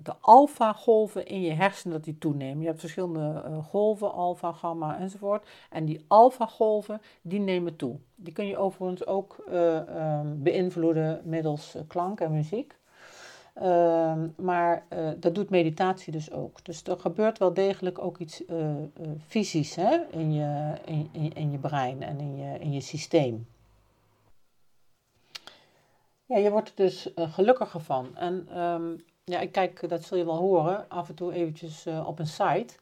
de 0.02 0.14
alfa-golven 0.20 1.26
in 1.26 1.40
je 1.40 1.52
hersenen 1.52 1.96
dat 1.96 2.04
die 2.04 2.18
toenemen. 2.18 2.60
Je 2.60 2.66
hebt 2.66 2.80
verschillende 2.80 3.42
golven, 3.70 4.12
alfa, 4.12 4.52
gamma 4.52 4.98
enzovoort. 4.98 5.48
En 5.70 5.84
die 5.84 6.04
alfa-golven 6.08 7.00
die 7.22 7.40
nemen 7.40 7.76
toe. 7.76 7.96
Die 8.14 8.32
kun 8.32 8.46
je 8.46 8.56
overigens 8.56 9.06
ook 9.06 9.44
ehm, 9.50 10.26
beïnvloeden 10.36 11.20
middels 11.24 11.76
klank 11.86 12.20
en 12.20 12.32
muziek. 12.32 12.76
Ehm, 13.54 14.28
maar 14.36 14.86
dat 15.16 15.34
doet 15.34 15.50
meditatie 15.50 16.12
dus 16.12 16.32
ook. 16.32 16.64
Dus 16.64 16.82
er 16.82 16.98
gebeurt 16.98 17.38
wel 17.38 17.54
degelijk 17.54 17.98
ook 17.98 18.18
iets 18.18 18.42
fysisch 19.26 19.74
hè, 19.74 19.98
in, 20.10 20.32
je, 20.32 20.74
in 21.34 21.50
je 21.50 21.58
brein 21.58 22.02
en 22.02 22.20
in 22.20 22.36
je, 22.36 22.58
in 22.58 22.72
je 22.72 22.80
systeem. 22.80 23.46
Ja, 26.32 26.38
je 26.38 26.50
wordt 26.50 26.68
er 26.68 26.74
dus 26.74 27.08
uh, 27.16 27.32
gelukkiger 27.32 27.80
van. 27.80 28.16
En 28.16 28.60
um, 28.60 29.04
ja, 29.24 29.40
ik 29.40 29.52
kijk, 29.52 29.88
dat 29.88 30.04
zul 30.04 30.18
je 30.18 30.24
wel 30.24 30.36
horen, 30.36 30.88
af 30.88 31.08
en 31.08 31.14
toe 31.14 31.32
eventjes 31.32 31.86
uh, 31.86 32.06
op 32.06 32.18
een 32.18 32.26
site. 32.26 32.74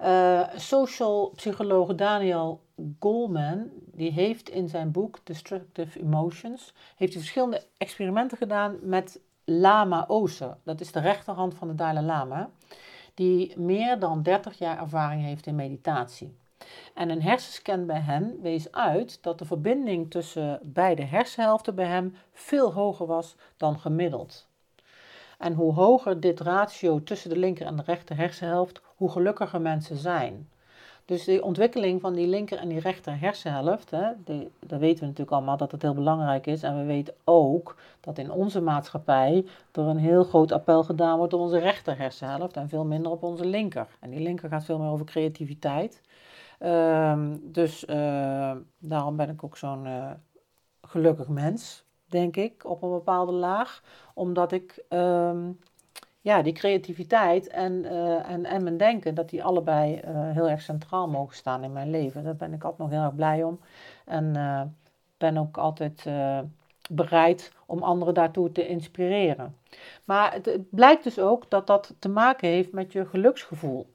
Uh, 0.00 0.48
social 0.56 1.32
psycholoog 1.36 1.94
Daniel 1.94 2.60
Goleman, 3.00 3.70
die 3.92 4.12
heeft 4.12 4.48
in 4.48 4.68
zijn 4.68 4.90
boek 4.90 5.18
Destructive 5.24 6.00
Emotions, 6.00 6.74
heeft 6.96 7.12
verschillende 7.12 7.62
experimenten 7.76 8.38
gedaan 8.38 8.78
met 8.82 9.20
Lama 9.44 10.04
Ozer. 10.08 10.56
Dat 10.62 10.80
is 10.80 10.92
de 10.92 11.00
rechterhand 11.00 11.54
van 11.54 11.68
de 11.68 11.74
Dalai 11.74 12.06
Lama, 12.06 12.50
die 13.14 13.58
meer 13.60 13.98
dan 13.98 14.22
30 14.22 14.58
jaar 14.58 14.78
ervaring 14.78 15.22
heeft 15.22 15.46
in 15.46 15.54
meditatie. 15.54 16.36
En 16.94 17.10
een 17.10 17.22
hersenscan 17.22 17.86
bij 17.86 18.00
hem 18.00 18.40
wees 18.40 18.72
uit 18.72 19.18
dat 19.22 19.38
de 19.38 19.44
verbinding 19.44 20.10
tussen 20.10 20.60
beide 20.62 21.04
hersenhelften 21.04 21.74
bij 21.74 21.86
hem 21.86 22.14
veel 22.32 22.72
hoger 22.72 23.06
was 23.06 23.36
dan 23.56 23.78
gemiddeld. 23.78 24.46
En 25.38 25.54
hoe 25.54 25.72
hoger 25.72 26.20
dit 26.20 26.40
ratio 26.40 27.02
tussen 27.02 27.30
de 27.30 27.38
linker 27.38 27.66
en 27.66 27.76
de 27.76 27.82
rechter 27.82 28.16
hersenhelft, 28.16 28.80
hoe 28.96 29.10
gelukkiger 29.10 29.60
mensen 29.60 29.96
zijn. 29.96 30.48
Dus 31.04 31.24
de 31.24 31.42
ontwikkeling 31.42 32.00
van 32.00 32.14
die 32.14 32.26
linker 32.26 32.58
en 32.58 32.68
die 32.68 32.80
rechter 32.80 33.20
hersenhelft, 33.20 33.90
hè, 33.90 34.08
dat 34.58 34.78
weten 34.78 35.00
we 35.00 35.06
natuurlijk 35.06 35.30
allemaal 35.30 35.56
dat 35.56 35.72
het 35.72 35.82
heel 35.82 35.94
belangrijk 35.94 36.46
is. 36.46 36.62
En 36.62 36.78
we 36.78 36.84
weten 36.84 37.14
ook 37.24 37.76
dat 38.00 38.18
in 38.18 38.30
onze 38.30 38.60
maatschappij 38.60 39.44
er 39.72 39.82
een 39.82 39.96
heel 39.96 40.24
groot 40.24 40.52
appel 40.52 40.84
gedaan 40.84 41.18
wordt 41.18 41.32
op 41.32 41.40
onze 41.40 41.58
rechter 41.58 41.98
hersenhelft 41.98 42.56
en 42.56 42.68
veel 42.68 42.84
minder 42.84 43.12
op 43.12 43.22
onze 43.22 43.46
linker. 43.46 43.86
En 44.00 44.10
die 44.10 44.20
linker 44.20 44.48
gaat 44.48 44.64
veel 44.64 44.78
meer 44.78 44.90
over 44.90 45.06
creativiteit. 45.06 46.00
Um, 46.64 47.52
dus 47.52 47.84
uh, 47.84 48.56
daarom 48.78 49.16
ben 49.16 49.28
ik 49.28 49.44
ook 49.44 49.56
zo'n 49.56 49.86
uh, 49.86 50.10
gelukkig 50.82 51.28
mens, 51.28 51.84
denk 52.06 52.36
ik, 52.36 52.64
op 52.64 52.82
een 52.82 52.90
bepaalde 52.90 53.32
laag. 53.32 53.82
Omdat 54.14 54.52
ik 54.52 54.84
um, 54.88 55.58
ja, 56.20 56.42
die 56.42 56.52
creativiteit 56.52 57.48
en, 57.48 57.72
uh, 57.72 58.30
en, 58.30 58.44
en 58.44 58.62
mijn 58.62 58.76
denken, 58.76 59.14
dat 59.14 59.30
die 59.30 59.44
allebei 59.44 60.00
heel 60.06 60.48
erg 60.48 60.60
centraal 60.60 61.08
mogen 61.08 61.36
staan 61.36 61.64
in 61.64 61.72
mijn 61.72 61.90
leven. 61.90 62.24
Daar 62.24 62.36
ben 62.36 62.52
ik 62.52 62.64
altijd 62.64 62.80
nog 62.80 62.90
heel 62.90 63.06
erg 63.06 63.14
blij 63.14 63.42
om. 63.42 63.60
En 64.04 64.32
ben 65.18 65.38
ook 65.38 65.56
altijd 65.56 66.06
bereid 66.90 67.52
om 67.66 67.82
anderen 67.82 68.14
daartoe 68.14 68.52
te 68.52 68.66
inspireren. 68.66 69.56
Maar 70.04 70.32
het, 70.32 70.70
blijkt 70.70 71.04
dus 71.04 71.18
ook 71.18 71.50
dat 71.50 71.66
dat 71.66 71.94
te 71.98 72.08
maken 72.08 72.48
heeft 72.48 72.72
met 72.72 72.92
je 72.92 73.06
geluksgevoel. 73.06 73.91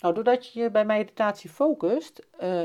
Nou, 0.00 0.14
doordat 0.14 0.52
je 0.52 0.60
je 0.60 0.70
bij 0.70 0.84
meditatie 0.84 1.50
focust, 1.50 2.26
uh, 2.42 2.60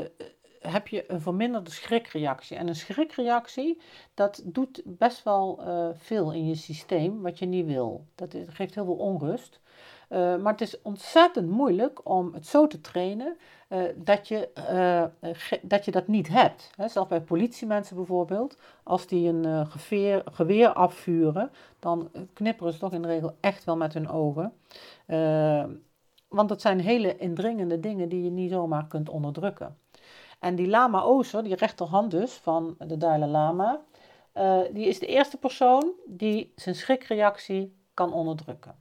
heb 0.60 0.88
je 0.88 1.10
een 1.10 1.20
verminderde 1.20 1.70
schrikreactie. 1.70 2.56
En 2.56 2.68
een 2.68 2.74
schrikreactie, 2.74 3.80
dat 4.14 4.42
doet 4.44 4.82
best 4.84 5.22
wel 5.22 5.60
uh, 5.60 5.88
veel 5.94 6.32
in 6.32 6.46
je 6.46 6.54
systeem 6.54 7.22
wat 7.22 7.38
je 7.38 7.46
niet 7.46 7.66
wil. 7.66 8.06
Dat 8.14 8.36
geeft 8.46 8.74
heel 8.74 8.84
veel 8.84 8.94
onrust. 8.94 9.60
Uh, 10.08 10.36
maar 10.36 10.52
het 10.52 10.60
is 10.60 10.82
ontzettend 10.82 11.50
moeilijk 11.50 12.08
om 12.08 12.34
het 12.34 12.46
zo 12.46 12.66
te 12.66 12.80
trainen 12.80 13.36
dat, 13.94 14.28
je, 14.28 14.48
dat 15.62 15.84
je 15.84 15.90
dat 15.90 16.06
niet 16.06 16.28
hebt. 16.28 16.70
Hè, 16.76 16.88
zelfs 16.88 17.08
bij 17.08 17.20
politiemensen 17.20 17.96
bijvoorbeeld, 17.96 18.56
als 18.82 19.06
die 19.06 19.28
een 19.28 19.66
geweer 20.24 20.72
afvuren, 20.72 21.50
dan 21.78 22.10
knipperen 22.32 22.72
ze 22.72 22.78
toch 22.78 22.92
in 22.92 23.02
de 23.02 23.08
regel 23.08 23.36
echt 23.40 23.64
wel 23.64 23.76
met 23.76 23.94
hun 23.94 24.08
ogen. 24.08 24.52
Want 26.34 26.48
dat 26.48 26.60
zijn 26.60 26.80
hele 26.80 27.16
indringende 27.16 27.80
dingen 27.80 28.08
die 28.08 28.24
je 28.24 28.30
niet 28.30 28.50
zomaar 28.50 28.86
kunt 28.86 29.08
onderdrukken. 29.08 29.78
En 30.38 30.54
die 30.54 30.68
Lama 30.68 31.02
Ozer, 31.02 31.42
die 31.42 31.54
rechterhand 31.54 32.10
dus 32.10 32.32
van 32.32 32.76
de 32.78 32.96
Dalai 32.96 33.30
Lama, 33.30 33.80
uh, 34.34 34.60
die 34.72 34.86
is 34.86 34.98
de 34.98 35.06
eerste 35.06 35.36
persoon 35.36 35.92
die 36.06 36.52
zijn 36.56 36.74
schrikreactie 36.74 37.76
kan 37.94 38.12
onderdrukken. 38.12 38.74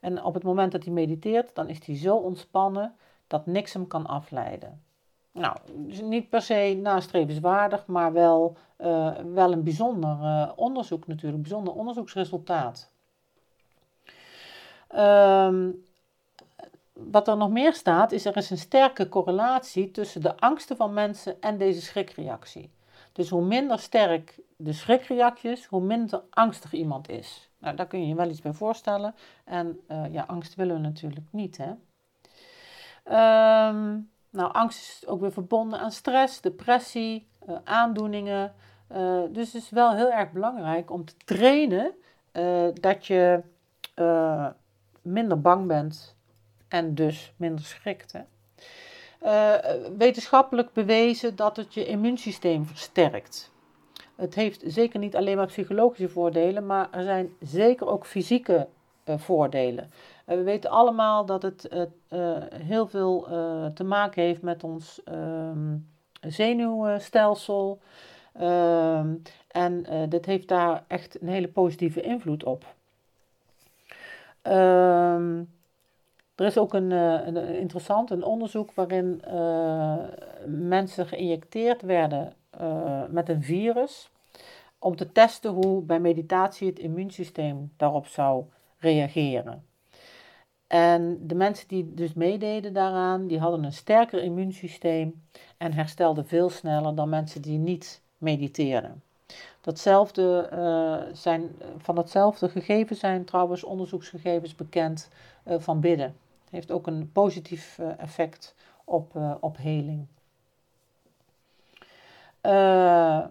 En 0.00 0.22
op 0.24 0.34
het 0.34 0.42
moment 0.42 0.72
dat 0.72 0.84
hij 0.84 0.92
mediteert, 0.92 1.54
dan 1.54 1.68
is 1.68 1.86
hij 1.86 1.96
zo 1.96 2.16
ontspannen 2.16 2.94
dat 3.26 3.46
niks 3.46 3.72
hem 3.72 3.86
kan 3.86 4.06
afleiden. 4.06 4.82
Nou, 5.32 5.56
dus 5.66 6.00
niet 6.00 6.28
per 6.28 6.42
se 6.42 6.78
nastrevenswaardig, 6.82 7.86
maar 7.86 8.12
wel, 8.12 8.56
uh, 8.78 9.16
wel 9.34 9.52
een 9.52 9.62
bijzonder 9.62 10.18
uh, 10.20 10.50
onderzoek 10.56 11.06
natuurlijk, 11.06 11.42
bijzonder 11.42 11.74
onderzoeksresultaat. 11.74 12.90
Um, 14.96 15.84
wat 17.10 17.28
er 17.28 17.36
nog 17.36 17.50
meer 17.50 17.74
staat, 17.74 18.12
is 18.12 18.24
er 18.24 18.36
is 18.36 18.50
een 18.50 18.58
sterke 18.58 19.08
correlatie 19.08 19.90
tussen 19.90 20.20
de 20.20 20.36
angsten 20.36 20.76
van 20.76 20.92
mensen 20.92 21.40
en 21.40 21.58
deze 21.58 21.80
schrikreactie. 21.80 22.70
Dus 23.12 23.28
hoe 23.28 23.44
minder 23.44 23.78
sterk 23.78 24.38
de 24.56 24.72
schrikreacties, 24.72 25.66
hoe 25.66 25.80
minder 25.80 26.22
angstig 26.30 26.72
iemand 26.72 27.08
is. 27.08 27.50
Nou, 27.58 27.76
daar 27.76 27.86
kun 27.86 28.00
je 28.00 28.08
je 28.08 28.14
wel 28.14 28.28
iets 28.28 28.40
bij 28.40 28.52
voorstellen. 28.52 29.14
En 29.44 29.80
uh, 29.88 30.12
ja, 30.12 30.24
angst 30.26 30.54
willen 30.54 30.74
we 30.74 30.80
natuurlijk 30.80 31.26
niet, 31.30 31.56
hè. 31.56 31.70
Um, 33.68 34.10
nou, 34.30 34.52
angst 34.52 34.78
is 34.78 35.06
ook 35.06 35.20
weer 35.20 35.32
verbonden 35.32 35.78
aan 35.78 35.90
stress, 35.90 36.40
depressie, 36.40 37.28
uh, 37.48 37.56
aandoeningen. 37.64 38.54
Uh, 38.92 39.20
dus 39.30 39.52
het 39.52 39.62
is 39.62 39.70
wel 39.70 39.94
heel 39.94 40.10
erg 40.10 40.32
belangrijk 40.32 40.90
om 40.90 41.04
te 41.04 41.14
trainen 41.24 41.94
dat 42.80 43.06
je 43.06 43.42
minder 45.02 45.40
bang 45.40 45.66
bent 45.66 46.16
en 46.70 46.94
dus 46.94 47.32
minder 47.36 47.64
schrikt. 47.64 48.14
Uh, 49.22 49.54
wetenschappelijk 49.96 50.72
bewezen 50.72 51.36
dat 51.36 51.56
het 51.56 51.74
je 51.74 51.86
immuunsysteem 51.86 52.66
versterkt. 52.66 53.50
Het 54.16 54.34
heeft 54.34 54.62
zeker 54.66 54.98
niet 54.98 55.16
alleen 55.16 55.36
maar 55.36 55.46
psychologische 55.46 56.08
voordelen, 56.08 56.66
maar 56.66 56.88
er 56.90 57.04
zijn 57.04 57.32
zeker 57.40 57.86
ook 57.86 58.06
fysieke 58.06 58.66
uh, 59.04 59.18
voordelen. 59.18 59.90
Uh, 60.26 60.36
we 60.36 60.42
weten 60.42 60.70
allemaal 60.70 61.26
dat 61.26 61.42
het 61.42 61.68
heel 62.54 62.86
veel 62.86 63.26
te 63.74 63.84
maken 63.84 64.22
heeft 64.22 64.42
met 64.42 64.64
ons 64.64 65.00
ehm, 65.04 65.76
zenuwstelsel. 66.20 67.80
Ehm, 68.32 69.14
en 69.48 69.86
dit 70.08 70.26
heeft 70.26 70.48
daar 70.48 70.84
echt 70.86 71.20
een 71.22 71.28
hele 71.28 71.48
positieve 71.48 72.00
invloed 72.00 72.44
op. 72.44 72.64
Ehm 74.42 75.42
er 76.40 76.46
is 76.46 76.58
ook 76.58 76.74
een, 76.74 76.90
uh, 76.90 77.26
een 77.26 77.36
interessant 77.36 78.10
een 78.10 78.24
onderzoek 78.24 78.72
waarin 78.74 79.22
uh, 79.28 79.96
mensen 80.46 81.06
geïnjecteerd 81.06 81.82
werden 81.82 82.32
uh, 82.60 83.02
met 83.08 83.28
een 83.28 83.42
virus 83.42 84.10
om 84.78 84.96
te 84.96 85.12
testen 85.12 85.50
hoe 85.50 85.82
bij 85.82 86.00
meditatie 86.00 86.68
het 86.68 86.78
immuunsysteem 86.78 87.72
daarop 87.76 88.06
zou 88.06 88.44
reageren. 88.78 89.64
En 90.66 91.26
de 91.26 91.34
mensen 91.34 91.68
die 91.68 91.94
dus 91.94 92.12
meededen 92.12 92.72
daaraan, 92.72 93.26
die 93.26 93.38
hadden 93.38 93.64
een 93.64 93.72
sterker 93.72 94.22
immuunsysteem 94.22 95.22
en 95.56 95.72
herstelden 95.72 96.26
veel 96.26 96.50
sneller 96.50 96.94
dan 96.94 97.08
mensen 97.08 97.42
die 97.42 97.58
niet 97.58 98.02
mediteren. 98.18 99.02
Datzelfde, 99.60 100.48
zijn, 101.12 101.50
van 101.78 101.94
datzelfde 101.94 102.48
gegeven 102.48 102.96
zijn 102.96 103.24
trouwens 103.24 103.64
onderzoeksgegevens 103.64 104.54
bekend 104.54 105.08
van 105.44 105.80
bidden 105.80 106.14
heeft 106.50 106.70
ook 106.70 106.86
een 106.86 107.12
positief 107.12 107.78
uh, 107.78 107.98
effect 107.98 108.54
op, 108.84 109.14
uh, 109.16 109.34
op 109.40 109.56
heling. 109.56 110.06
Uh, 112.42 113.24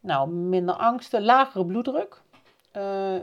nou, 0.00 0.30
minder 0.30 0.74
angsten, 0.74 1.22
lagere 1.22 1.66
bloeddruk 1.66 2.22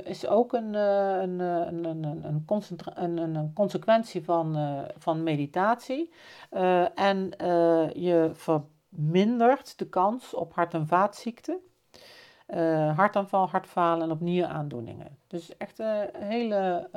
is 0.03 0.27
ook 0.27 0.53
een, 0.53 0.73
een, 0.73 1.39
een, 1.39 1.83
een, 1.85 2.03
een, 2.03 3.17
een, 3.17 3.35
een, 3.35 3.53
consequentie 3.53 4.23
van, 4.23 4.57
van 4.97 5.23
meditatie. 5.23 6.11
en 6.95 7.33
je 7.93 8.29
vermindert 8.33 9.77
de 9.79 9.89
kans 9.89 10.33
op 10.33 10.53
hart- 10.53 10.73
en 10.73 10.87
vaatziekten. 10.87 11.59
hartaanval, 12.95 13.49
hartfalen 13.49 14.03
en 14.03 14.11
op 14.11 14.19
nieraandoeningen. 14.19 15.17
Dus 15.27 15.57
echt 15.57 15.79
een 15.79 16.09
hele 16.17 16.89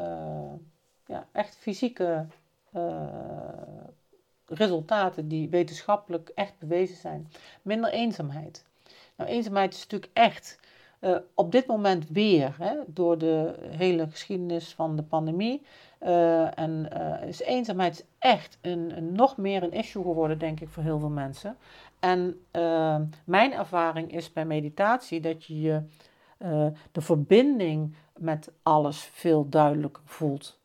ja, 1.07 1.27
echt 1.33 1.57
fysieke 1.57 2.27
uh, 2.77 3.07
resultaten 4.47 5.29
die 5.29 5.49
wetenschappelijk 5.49 6.29
echt 6.35 6.59
bewezen 6.59 6.97
zijn. 6.97 7.31
Minder 7.63 7.91
eenzaamheid. 7.91 8.65
Nou, 9.17 9.31
eenzaamheid 9.31 9.75
is 9.75 9.81
natuurlijk 9.83 10.11
echt 10.13 10.61
uh, 11.01 11.17
op 11.35 11.53
dit 11.53 11.67
moment 11.67 12.09
weer, 12.09 12.55
hè, 12.59 12.77
door 12.87 13.19
de 13.19 13.55
hele 13.61 14.09
geschiedenis 14.11 14.75
van 14.75 14.97
de 14.97 15.03
pandemie. 15.03 15.63
Uh, 16.03 16.59
en 16.59 16.89
is 17.27 17.41
eenzaamheid 17.41 18.07
echt 18.19 18.59
een, 18.61 18.97
een, 18.97 19.13
nog 19.13 19.37
meer 19.37 19.63
een 19.63 19.73
issue 19.73 20.03
geworden, 20.03 20.39
denk 20.39 20.61
ik, 20.61 20.69
voor 20.69 20.83
heel 20.83 20.99
veel 20.99 21.09
mensen. 21.09 21.57
En 22.01 22.41
mijn 23.25 23.53
ervaring 23.53 24.13
is 24.13 24.33
bij 24.33 24.45
meditatie 24.45 25.21
dat 25.21 25.45
je 25.45 25.61
je 25.61 25.83
de 26.93 27.01
verbinding 27.01 27.95
met 28.17 28.53
alles 28.63 28.99
veel 29.03 29.49
duidelijker 29.49 30.03
voelt. 30.05 30.59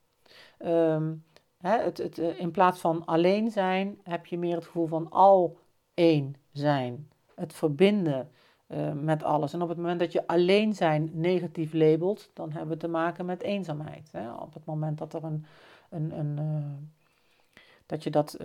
Um, 0.66 1.24
hè, 1.58 1.78
het, 1.78 1.98
het, 1.98 2.18
eh, 2.18 2.40
in 2.40 2.52
plaats 2.52 2.80
van 2.80 3.06
alleen 3.06 3.52
zijn, 3.52 4.00
heb 4.04 4.26
je 4.26 4.38
meer 4.38 4.56
het 4.56 4.66
gevoel 4.66 4.88
van 4.88 5.10
al 5.10 5.58
één 5.94 6.36
zijn. 6.52 7.10
Het 7.36 7.54
verbinden 7.54 8.30
uh, 8.68 8.92
met 8.92 9.24
alles. 9.24 9.54
En 9.54 9.62
op 9.62 9.70
het 9.70 9.78
moment 9.78 10.00
dat 10.00 10.12
je 10.12 10.28
alleen 10.28 10.74
zijn 10.74 11.10
negatief 11.14 11.74
labelt, 11.74 12.32
dan 12.34 12.52
hebben 12.52 12.70
we 12.70 12.78
te 12.78 12.88
maken 12.88 13.26
met 13.26 13.42
eenzaamheid. 13.42 14.10
Hè? 14.12 14.34
Op 14.34 14.54
het 14.54 14.66
moment 14.66 14.98
dat 14.98 15.14
er 15.14 15.24
een, 15.24 15.46
een, 15.90 16.20
een 16.20 16.38
uh, 16.40 17.62
dat 17.86 18.04
je 18.04 18.10
dat 18.10 18.38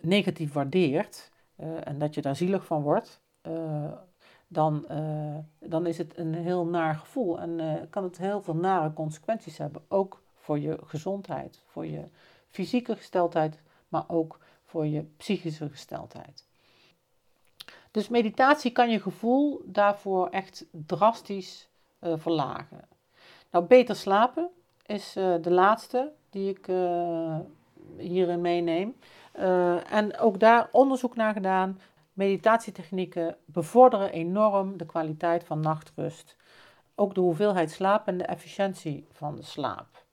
negatief 0.00 0.52
waardeert 0.52 1.30
en 1.84 1.98
dat 1.98 2.14
je 2.14 2.22
daar 2.22 2.36
zielig 2.36 2.66
van 2.66 2.82
wordt, 2.82 3.20
dan, 4.46 4.86
dan 5.58 5.86
is 5.86 5.98
het 5.98 6.18
een 6.18 6.34
heel 6.34 6.66
naar 6.66 6.94
gevoel 6.94 7.40
en 7.40 7.86
kan 7.90 8.02
het 8.02 8.18
heel 8.18 8.42
veel 8.42 8.56
nare 8.56 8.92
consequenties 8.92 9.58
hebben. 9.58 9.82
Ook 9.88 10.23
voor 10.44 10.58
je 10.58 10.78
gezondheid, 10.84 11.62
voor 11.66 11.86
je 11.86 12.08
fysieke 12.48 12.96
gesteldheid, 12.96 13.62
maar 13.88 14.04
ook 14.06 14.38
voor 14.64 14.86
je 14.86 15.02
psychische 15.16 15.68
gesteldheid. 15.68 16.46
Dus 17.90 18.08
meditatie 18.08 18.70
kan 18.70 18.90
je 18.90 19.00
gevoel 19.00 19.62
daarvoor 19.64 20.28
echt 20.28 20.64
drastisch 20.70 21.68
uh, 22.00 22.12
verlagen. 22.16 22.88
Nou, 23.50 23.64
beter 23.64 23.96
slapen 23.96 24.50
is 24.86 25.16
uh, 25.16 25.34
de 25.40 25.50
laatste 25.50 26.12
die 26.30 26.48
ik 26.50 26.68
uh, 26.68 27.38
hierin 27.96 28.40
meeneem. 28.40 28.96
en 29.90 30.18
ook 30.18 30.40
daar 30.40 30.68
onderzoek 30.72 31.16
naar 31.16 31.32
gedaan. 31.32 31.80
Meditatietechnieken 32.12 33.36
bevorderen 33.44 34.12
enorm 34.12 34.76
de 34.76 34.86
kwaliteit 34.86 35.44
van 35.44 35.60
nachtrust. 35.60 36.36
Ook 36.94 37.14
de 37.14 37.20
hoeveelheid 37.20 37.70
slaap 37.70 38.06
en 38.06 38.18
de 38.18 38.24
efficiëntie 38.24 39.06
van 39.12 39.36
de 39.36 39.42
slaap. 39.42 40.03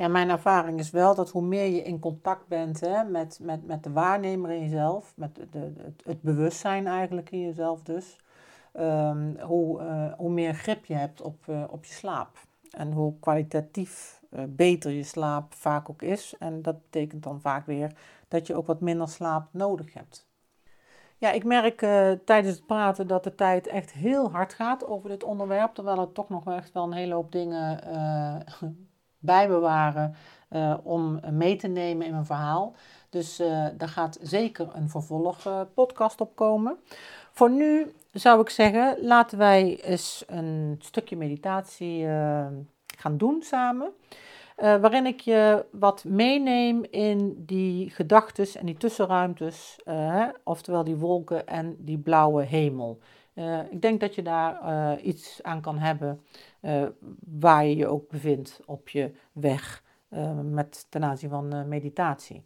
Ja, 0.00 0.08
mijn 0.08 0.30
ervaring 0.30 0.78
is 0.78 0.90
wel 0.90 1.14
dat 1.14 1.30
hoe 1.30 1.42
meer 1.42 1.66
je 1.66 1.82
in 1.82 1.98
contact 1.98 2.46
bent 2.48 2.80
hè, 2.80 3.04
met, 3.04 3.38
met, 3.42 3.66
met 3.66 3.84
de 3.84 3.92
waarnemer 3.92 4.50
in 4.50 4.60
jezelf, 4.60 5.12
met 5.16 5.34
de, 5.50 5.72
het, 5.82 6.02
het 6.04 6.22
bewustzijn 6.22 6.86
eigenlijk 6.86 7.30
in 7.30 7.40
jezelf 7.40 7.82
dus, 7.82 8.18
um, 8.74 9.40
hoe, 9.40 9.80
uh, 9.80 10.12
hoe 10.16 10.30
meer 10.30 10.54
grip 10.54 10.84
je 10.84 10.94
hebt 10.94 11.20
op, 11.20 11.46
uh, 11.46 11.64
op 11.70 11.84
je 11.84 11.92
slaap. 11.92 12.38
En 12.70 12.92
hoe 12.92 13.18
kwalitatief 13.18 14.22
uh, 14.30 14.40
beter 14.48 14.90
je 14.90 15.02
slaap 15.02 15.54
vaak 15.54 15.90
ook 15.90 16.02
is. 16.02 16.34
En 16.38 16.62
dat 16.62 16.82
betekent 16.82 17.22
dan 17.22 17.40
vaak 17.40 17.66
weer 17.66 17.96
dat 18.28 18.46
je 18.46 18.54
ook 18.54 18.66
wat 18.66 18.80
minder 18.80 19.08
slaap 19.08 19.48
nodig 19.50 19.94
hebt. 19.94 20.28
Ja, 21.16 21.30
ik 21.30 21.44
merk 21.44 21.78
tijdens 22.24 22.56
het 22.56 22.66
praten 22.66 23.06
dat 23.06 23.24
de 23.24 23.34
tijd 23.34 23.66
echt 23.66 23.92
heel 23.92 24.30
hard 24.30 24.52
gaat 24.52 24.86
over 24.86 25.08
dit 25.08 25.24
onderwerp. 25.24 25.74
Terwijl 25.74 26.00
er 26.00 26.12
toch 26.12 26.28
nog 26.28 26.52
echt 26.52 26.72
wel 26.72 26.84
een 26.84 26.92
hele 26.92 27.14
hoop 27.14 27.32
dingen 27.32 27.80
uh, 27.88 28.68
bij 29.20 29.48
bewaren 29.48 30.14
uh, 30.50 30.74
om 30.82 31.20
mee 31.30 31.56
te 31.56 31.68
nemen 31.68 32.06
in 32.06 32.12
mijn 32.12 32.26
verhaal. 32.26 32.74
Dus 33.08 33.36
daar 33.76 33.88
gaat 33.88 34.18
zeker 34.22 34.68
een 34.74 34.88
vervolg 34.88 35.66
podcast 35.74 36.20
op 36.20 36.36
komen. 36.36 36.76
Voor 37.32 37.50
nu 37.50 37.92
zou 38.12 38.40
ik 38.40 38.50
zeggen, 38.50 38.96
laten 39.00 39.38
wij 39.38 39.80
eens 39.82 40.24
een 40.26 40.76
stukje 40.78 41.16
meditatie 41.16 42.06
gaan 42.96 43.16
doen 43.16 43.42
samen. 43.42 43.92
Uh, 44.62 44.76
waarin 44.76 45.06
ik 45.06 45.20
je 45.20 45.64
wat 45.70 46.04
meeneem 46.04 46.84
in 46.90 47.44
die 47.46 47.90
gedachten 47.90 48.46
en 48.60 48.66
die 48.66 48.76
tussenruimtes, 48.76 49.80
uh, 49.84 50.26
oftewel 50.44 50.84
die 50.84 50.96
wolken 50.96 51.46
en 51.46 51.76
die 51.78 51.98
blauwe 51.98 52.42
hemel. 52.42 52.98
Uh, 53.34 53.60
ik 53.70 53.82
denk 53.82 54.00
dat 54.00 54.14
je 54.14 54.22
daar 54.22 55.00
iets 55.00 55.42
aan 55.42 55.60
kan 55.60 55.78
hebben 55.78 56.22
waar 57.40 57.64
je 57.64 57.76
je 57.76 57.86
ook 57.86 58.08
bevindt 58.08 58.60
op 58.66 58.88
je 58.88 59.12
weg 59.32 59.82
met, 60.42 60.86
ten 60.88 61.04
aanzien 61.04 61.30
van 61.30 61.68
meditatie. 61.68 62.42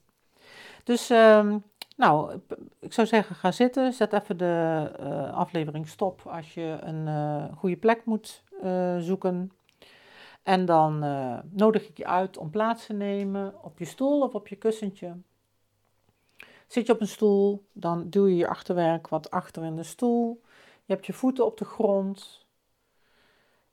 Dus, 0.85 1.11
ehm, 1.11 1.59
nou, 1.97 2.41
ik 2.81 2.93
zou 2.93 3.07
zeggen, 3.07 3.37
ga 3.37 3.53
zitten. 3.53 3.93
Zet 3.93 4.13
even 4.13 4.37
de 4.37 4.91
aflevering 5.33 5.89
stop 5.89 6.23
als 6.27 6.55
je 6.55 6.79
een 6.81 7.49
goede 7.57 7.77
plek 7.77 8.05
moet 8.05 8.43
zoeken. 8.99 9.53
En 10.43 10.65
dan 10.65 10.99
nodig 11.51 11.89
ik 11.89 11.97
je 11.97 12.07
uit 12.07 12.37
om 12.37 12.51
plaats 12.51 12.87
te 12.87 12.93
nemen 12.93 13.55
op 13.63 13.79
je 13.79 13.85
stoel 13.85 14.23
of 14.23 14.35
op 14.35 14.49
je 14.49 14.57
kussentje. 14.57 15.17
Zit 16.67 16.87
je 16.87 16.93
op 16.93 17.01
een 17.01 17.09
stoel, 17.09 17.65
dan 17.73 18.11
duw 18.11 18.27
je 18.27 18.37
je 18.37 18.49
achterwerk 18.49 19.09
wat 19.09 19.31
achter 19.31 19.65
in 19.65 19.77
de 19.77 19.83
stoel. 19.83 20.43
Je 20.85 20.93
hebt 20.93 21.07
je 21.07 21.13
voeten 21.13 21.47
op 21.47 21.59
de 21.59 21.65
grond. 21.65 22.47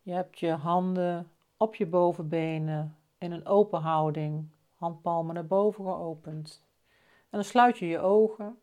Je 0.01 0.11
hebt 0.11 0.39
je 0.39 0.51
handen 0.51 1.31
op 1.57 1.75
je 1.75 1.85
bovenbenen 1.85 2.97
in 3.17 3.31
een 3.31 3.45
open 3.45 3.81
houding, 3.81 4.49
handpalmen 4.75 5.33
naar 5.33 5.47
boven 5.47 5.83
geopend. 5.83 6.63
En 7.19 7.37
dan 7.37 7.43
sluit 7.43 7.77
je 7.77 7.85
je 7.85 7.99
ogen. 7.99 8.59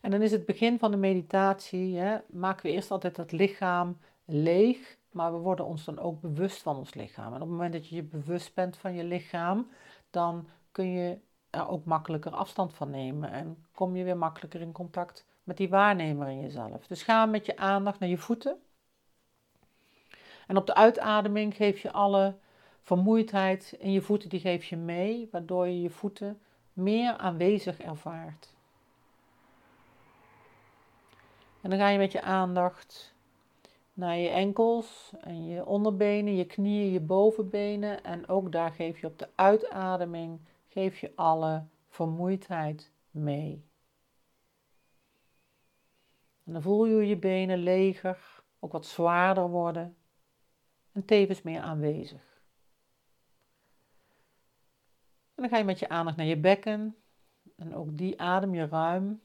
En 0.00 0.10
dan 0.10 0.22
is 0.22 0.30
het 0.32 0.44
begin 0.46 0.78
van 0.78 0.90
de 0.90 0.96
meditatie, 0.96 1.96
hè, 1.96 2.18
maken 2.28 2.66
we 2.66 2.72
eerst 2.72 2.90
altijd 2.90 3.16
het 3.16 3.32
lichaam 3.32 3.98
leeg, 4.24 4.98
maar 5.10 5.32
we 5.32 5.38
worden 5.38 5.66
ons 5.66 5.84
dan 5.84 5.98
ook 5.98 6.20
bewust 6.20 6.62
van 6.62 6.76
ons 6.76 6.94
lichaam. 6.94 7.26
En 7.26 7.34
op 7.34 7.40
het 7.40 7.48
moment 7.48 7.72
dat 7.72 7.88
je 7.88 7.94
je 7.94 8.02
bewust 8.02 8.54
bent 8.54 8.76
van 8.76 8.94
je 8.94 9.04
lichaam, 9.04 9.70
dan 10.10 10.48
kun 10.72 10.90
je 10.90 11.18
er 11.50 11.68
ook 11.68 11.84
makkelijker 11.84 12.32
afstand 12.32 12.74
van 12.74 12.90
nemen 12.90 13.30
en 13.30 13.64
kom 13.72 13.96
je 13.96 14.04
weer 14.04 14.16
makkelijker 14.16 14.60
in 14.60 14.72
contact 14.72 15.26
met 15.44 15.56
die 15.56 15.68
waarnemer 15.68 16.28
in 16.28 16.40
jezelf. 16.40 16.86
Dus 16.86 17.02
ga 17.02 17.26
met 17.26 17.46
je 17.46 17.56
aandacht 17.56 17.98
naar 17.98 18.08
je 18.08 18.18
voeten. 18.18 18.58
En 20.46 20.56
op 20.56 20.66
de 20.66 20.74
uitademing 20.74 21.54
geef 21.54 21.80
je 21.80 21.92
alle 21.92 22.36
vermoeidheid 22.82 23.76
in 23.78 23.92
je 23.92 24.02
voeten, 24.02 24.28
die 24.28 24.40
geef 24.40 24.64
je 24.64 24.76
mee, 24.76 25.28
waardoor 25.32 25.66
je 25.66 25.80
je 25.80 25.90
voeten 25.90 26.40
meer 26.72 27.16
aanwezig 27.16 27.78
ervaart. 27.80 28.54
En 31.60 31.70
dan 31.70 31.78
ga 31.78 31.88
je 31.88 31.98
met 31.98 32.12
je 32.12 32.22
aandacht 32.22 33.14
naar 34.00 34.16
je 34.16 34.28
enkels 34.28 35.12
en 35.20 35.44
je 35.44 35.66
onderbenen, 35.66 36.36
je 36.36 36.44
knieën, 36.44 36.92
je 36.92 37.00
bovenbenen. 37.00 38.04
En 38.04 38.28
ook 38.28 38.52
daar 38.52 38.70
geef 38.72 39.00
je 39.00 39.06
op 39.06 39.18
de 39.18 39.28
uitademing 39.34 40.40
geef 40.68 40.98
je 40.98 41.12
alle 41.14 41.66
vermoeidheid 41.88 42.92
mee. 43.10 43.68
En 46.44 46.52
dan 46.52 46.62
voel 46.62 46.86
je 46.86 47.06
je 47.06 47.16
benen 47.16 47.58
leger, 47.58 48.42
ook 48.58 48.72
wat 48.72 48.86
zwaarder 48.86 49.48
worden 49.48 49.96
en 50.92 51.04
tevens 51.04 51.42
meer 51.42 51.60
aanwezig. 51.60 52.42
En 55.34 55.42
dan 55.42 55.48
ga 55.48 55.58
je 55.58 55.64
met 55.64 55.78
je 55.78 55.88
aandacht 55.88 56.16
naar 56.16 56.26
je 56.26 56.40
bekken 56.40 56.96
en 57.56 57.74
ook 57.74 57.96
die 57.96 58.20
adem 58.20 58.54
je 58.54 58.66
ruim 58.66 59.20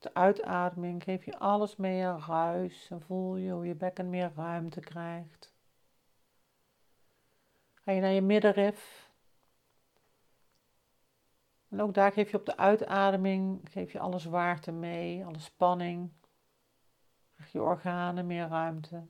de 0.00 0.14
uitademing 0.14 1.02
geef 1.02 1.24
je 1.24 1.38
alles 1.38 1.76
meer 1.76 2.18
ruis 2.26 2.90
en 2.90 3.00
voel 3.00 3.36
je 3.36 3.52
hoe 3.52 3.66
je 3.66 3.74
bekken 3.74 4.10
meer 4.10 4.32
ruimte 4.34 4.80
krijgt. 4.80 5.54
Ga 7.74 7.92
je 7.92 8.00
naar 8.00 8.10
je 8.10 8.20
middenrif. 8.20 9.10
En 11.68 11.80
ook 11.80 11.94
daar 11.94 12.12
geef 12.12 12.30
je 12.30 12.36
op 12.36 12.46
de 12.46 12.56
uitademing 12.56 13.60
geef 13.70 13.92
je 13.92 13.98
alle 13.98 14.18
zwaarte 14.18 14.72
mee, 14.72 15.24
alle 15.24 15.38
spanning. 15.38 16.12
Krijg 17.34 17.52
je 17.52 17.62
organen 17.62 18.26
meer 18.26 18.48
ruimte. 18.48 19.06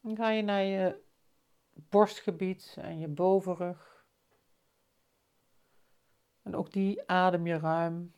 Dan 0.00 0.16
ga 0.16 0.30
je 0.30 0.42
naar 0.42 0.62
je 0.62 1.02
borstgebied 1.72 2.76
en 2.80 2.98
je 2.98 3.08
bovenrug. 3.08 3.95
En 6.46 6.56
ook 6.56 6.72
die 6.72 7.08
adem 7.10 7.46
je 7.46 7.58
ruim. 7.58 8.14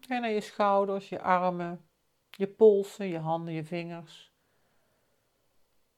Ga 0.00 0.18
naar 0.18 0.30
je 0.30 0.40
schouders, 0.40 1.08
je 1.08 1.20
armen, 1.20 1.88
je 2.30 2.48
polsen, 2.48 3.06
je 3.06 3.18
handen, 3.18 3.54
je 3.54 3.64
vingers. 3.64 4.32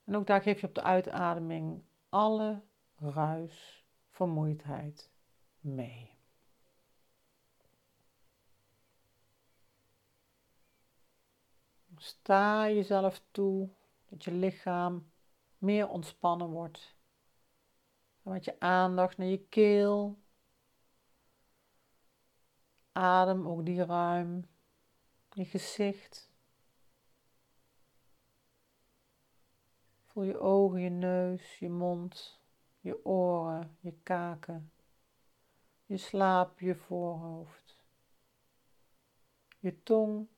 En 0.05 0.17
ook 0.17 0.27
daar 0.27 0.43
geef 0.43 0.61
je 0.61 0.67
op 0.67 0.75
de 0.75 0.83
uitademing 0.83 1.85
alle 2.09 2.63
ruis, 2.97 3.87
vermoeidheid 4.11 5.11
mee. 5.61 6.19
Sta 11.97 12.69
jezelf 12.69 13.23
toe 13.31 13.71
dat 14.09 14.25
je 14.25 14.33
lichaam 14.33 15.13
meer 15.59 15.89
ontspannen 15.89 16.49
wordt 16.49 16.94
met 18.25 18.45
je 18.45 18.61
aandacht 18.61 19.17
naar 19.17 19.27
je 19.27 19.47
keel. 19.49 20.19
Adem 22.93 23.49
ook 23.49 23.65
die 23.65 23.85
ruim. 23.85 24.49
Je 25.33 25.45
gezicht. 25.45 26.33
Voel 30.05 30.25
je 30.25 30.39
ogen, 30.39 30.81
je 30.81 30.91
neus, 30.91 31.59
je 31.59 31.69
mond, 31.69 32.41
je 32.81 33.05
oren, 33.05 33.77
je 33.81 33.93
kaken. 34.03 34.73
Je 35.87 35.97
slaap, 35.97 36.61
je 36.61 36.75
voorhoofd. 36.75 37.77
Je 39.59 39.83
tong. 39.83 40.29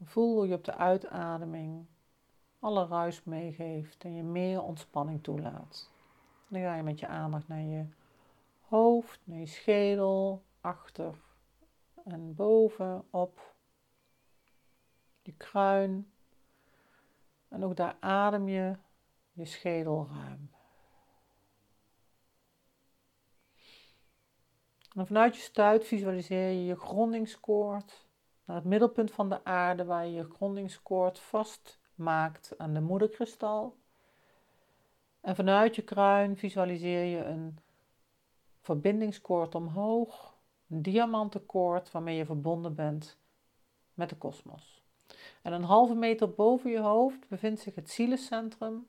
Voel 0.00 0.44
je 0.44 0.54
op 0.54 0.64
de 0.64 0.74
uitademing 0.74 1.91
alle 2.62 2.86
ruis 2.86 3.24
meegeeft 3.24 4.04
en 4.04 4.14
je 4.14 4.22
meer 4.22 4.62
ontspanning 4.62 5.22
toelaat. 5.22 5.90
Dan 6.48 6.60
ga 6.60 6.74
je 6.74 6.82
met 6.82 6.98
je 6.98 7.06
aandacht 7.06 7.48
naar 7.48 7.60
je 7.60 7.86
hoofd, 8.60 9.20
naar 9.24 9.38
je 9.38 9.46
schedel, 9.46 10.42
achter 10.60 11.14
en 12.04 12.34
boven, 12.34 13.04
op 13.10 13.54
je 15.22 15.32
kruin. 15.32 16.12
En 17.48 17.64
ook 17.64 17.76
daar 17.76 17.96
adem 18.00 18.48
je 18.48 18.76
je 19.32 19.44
schedel 19.44 20.06
ruim. 20.06 20.50
En 24.94 25.06
vanuit 25.06 25.36
je 25.36 25.42
stuit 25.42 25.86
visualiseer 25.86 26.48
je 26.48 26.64
je 26.64 26.76
grondingskoord 26.76 28.06
naar 28.44 28.56
het 28.56 28.64
middelpunt 28.64 29.10
van 29.10 29.28
de 29.28 29.44
aarde, 29.44 29.84
waar 29.84 30.06
je 30.06 30.12
je 30.12 30.30
grondingskoord 30.30 31.18
vast 31.18 31.80
maakt 32.02 32.58
aan 32.58 32.74
de 32.74 32.80
moederkristal. 32.80 33.76
En 35.20 35.36
vanuit 35.36 35.76
je 35.76 35.82
kruin 35.82 36.36
visualiseer 36.36 37.04
je 37.04 37.24
een 37.24 37.58
verbindingskoord 38.60 39.54
omhoog, 39.54 40.34
een 40.68 40.82
diamantenkoord 40.82 41.90
waarmee 41.90 42.16
je 42.16 42.24
verbonden 42.24 42.74
bent 42.74 43.16
met 43.94 44.08
de 44.08 44.16
kosmos. 44.16 44.82
En 45.42 45.52
een 45.52 45.64
halve 45.64 45.94
meter 45.94 46.30
boven 46.30 46.70
je 46.70 46.80
hoofd 46.80 47.28
bevindt 47.28 47.60
zich 47.60 47.74
het 47.74 47.90
zielencentrum, 47.90 48.86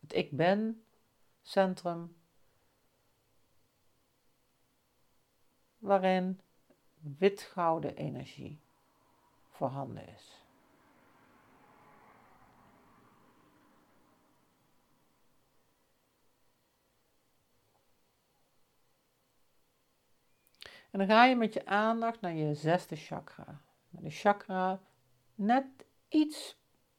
het 0.00 0.14
ik 0.14 0.30
ben 0.30 0.84
centrum, 1.42 2.16
waarin 5.78 6.40
wit-gouden 7.18 7.96
energie 7.96 8.60
voorhanden 9.50 10.08
is. 10.08 10.43
En 20.94 21.00
dan 21.00 21.08
ga 21.08 21.24
je 21.24 21.36
met 21.36 21.54
je 21.54 21.66
aandacht 21.66 22.20
naar 22.20 22.32
je 22.32 22.54
zesde 22.54 22.96
chakra. 22.96 23.60
De 23.90 24.10
chakra 24.10 24.80
net 25.34 25.66
iets 26.08 26.56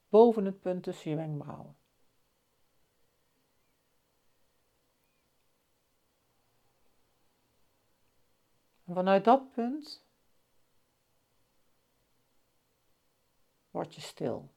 boven 0.10 0.46
het 0.46 0.60
punt 0.62 0.84
tussen 0.84 1.10
je 1.10 1.16
wenkbrauwen. 1.16 1.78
En 8.86 8.94
vanuit 8.94 9.24
dat 9.24 9.52
punt 9.52 10.06
word 13.70 13.96
je 13.96 14.02
stil. 14.02 14.55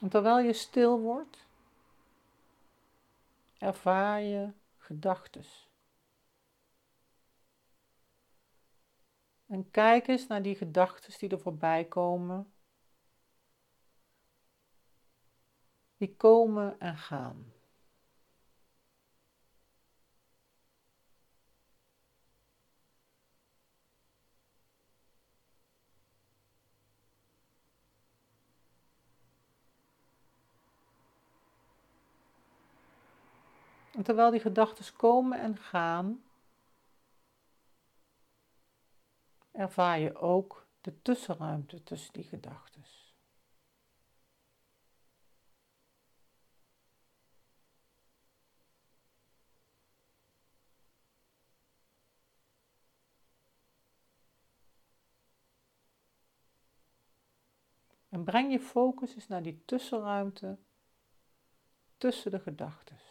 En 0.00 0.08
terwijl 0.08 0.38
je 0.38 0.52
stil 0.52 1.00
wordt, 1.00 1.46
ervaar 3.58 4.20
je 4.20 4.52
gedachten. 4.76 5.44
En 9.46 9.70
kijk 9.70 10.08
eens 10.08 10.26
naar 10.26 10.42
die 10.42 10.56
gedachten 10.56 11.18
die 11.18 11.28
er 11.28 11.40
voorbij 11.40 11.84
komen. 11.84 12.52
Die 15.96 16.16
komen 16.16 16.80
en 16.80 16.96
gaan. 16.96 17.52
En 33.98 34.04
terwijl 34.04 34.30
die 34.30 34.40
gedachten 34.40 34.96
komen 34.96 35.40
en 35.40 35.56
gaan, 35.56 36.22
ervaar 39.50 39.98
je 39.98 40.14
ook 40.14 40.66
de 40.80 41.02
tussenruimte 41.02 41.82
tussen 41.82 42.12
die 42.12 42.24
gedachten. 42.24 42.84
En 58.08 58.24
breng 58.24 58.52
je 58.52 58.60
focus 58.60 59.14
eens 59.14 59.28
naar 59.28 59.42
die 59.42 59.64
tussenruimte 59.64 60.58
tussen 61.96 62.30
de 62.30 62.40
gedachten. 62.40 63.07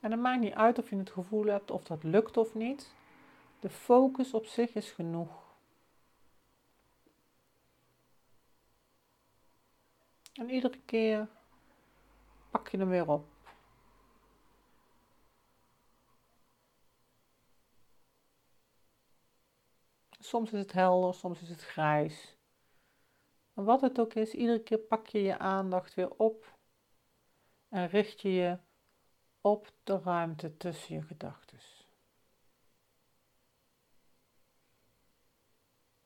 En 0.00 0.10
het 0.10 0.20
maakt 0.20 0.40
niet 0.40 0.54
uit 0.54 0.78
of 0.78 0.90
je 0.90 0.96
het 0.96 1.10
gevoel 1.10 1.44
hebt 1.44 1.70
of 1.70 1.84
dat 1.84 2.02
lukt 2.02 2.36
of 2.36 2.54
niet. 2.54 2.94
De 3.60 3.70
focus 3.70 4.34
op 4.34 4.46
zich 4.46 4.74
is 4.74 4.90
genoeg. 4.90 5.48
En 10.32 10.50
iedere 10.50 10.78
keer 10.84 11.28
pak 12.50 12.68
je 12.68 12.78
hem 12.78 12.88
weer 12.88 13.08
op. 13.08 13.26
Soms 20.18 20.52
is 20.52 20.58
het 20.58 20.72
helder, 20.72 21.14
soms 21.14 21.42
is 21.42 21.48
het 21.48 21.62
grijs. 21.62 22.36
Wat 23.52 23.80
het 23.80 24.00
ook 24.00 24.14
is, 24.14 24.34
iedere 24.34 24.62
keer 24.62 24.78
pak 24.78 25.06
je 25.06 25.22
je 25.22 25.38
aandacht 25.38 25.94
weer 25.94 26.10
op 26.10 26.58
en 27.68 27.88
richt 27.88 28.20
je 28.20 28.32
je 28.32 28.58
op 29.40 29.72
de 29.84 29.98
ruimte 29.98 30.56
tussen 30.56 30.94
je 30.94 31.02
gedachten. 31.02 31.58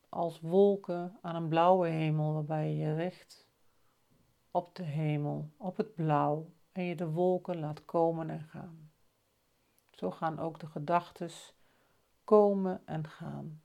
Als 0.09 0.41
wolken 0.41 1.19
aan 1.21 1.35
een 1.35 1.49
blauwe 1.49 1.89
hemel 1.89 2.33
waarbij 2.33 2.71
je 2.71 2.77
je 2.77 2.95
richt 2.95 3.49
op 4.51 4.75
de 4.75 4.83
hemel, 4.83 5.51
op 5.57 5.77
het 5.77 5.95
blauw 5.95 6.53
en 6.73 6.85
je 6.85 6.97
de 6.97 7.11
wolken 7.11 7.59
laat 7.59 7.85
komen 7.85 8.31
en 8.31 8.43
gaan. 8.43 8.93
Zo 9.91 10.11
gaan 10.11 10.39
ook 10.39 10.61
de 10.61 10.67
gedachten 10.67 11.31
komen 12.25 12.87
en 12.87 13.09
gaan. 13.09 13.63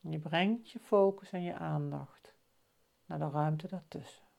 Je 0.00 0.18
brengt 0.18 0.70
je 0.70 0.78
focus 0.80 1.30
en 1.30 1.42
je 1.42 1.54
aandacht 1.54 2.34
naar 3.04 3.18
de 3.18 3.30
ruimte 3.30 3.68
daartussen. 3.68 4.29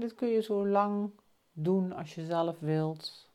Dit 0.00 0.14
kun 0.14 0.28
je 0.28 0.42
zo 0.42 0.66
lang 0.66 1.10
doen 1.52 1.92
als 1.92 2.14
je 2.14 2.26
zelf 2.26 2.58
wilt. 2.58 3.32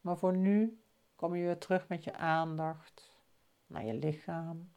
Maar 0.00 0.16
voor 0.16 0.36
nu 0.36 0.82
kom 1.16 1.34
je 1.34 1.44
weer 1.44 1.58
terug 1.58 1.88
met 1.88 2.04
je 2.04 2.16
aandacht 2.16 3.16
naar 3.66 3.84
je 3.84 3.94
lichaam, 3.94 4.72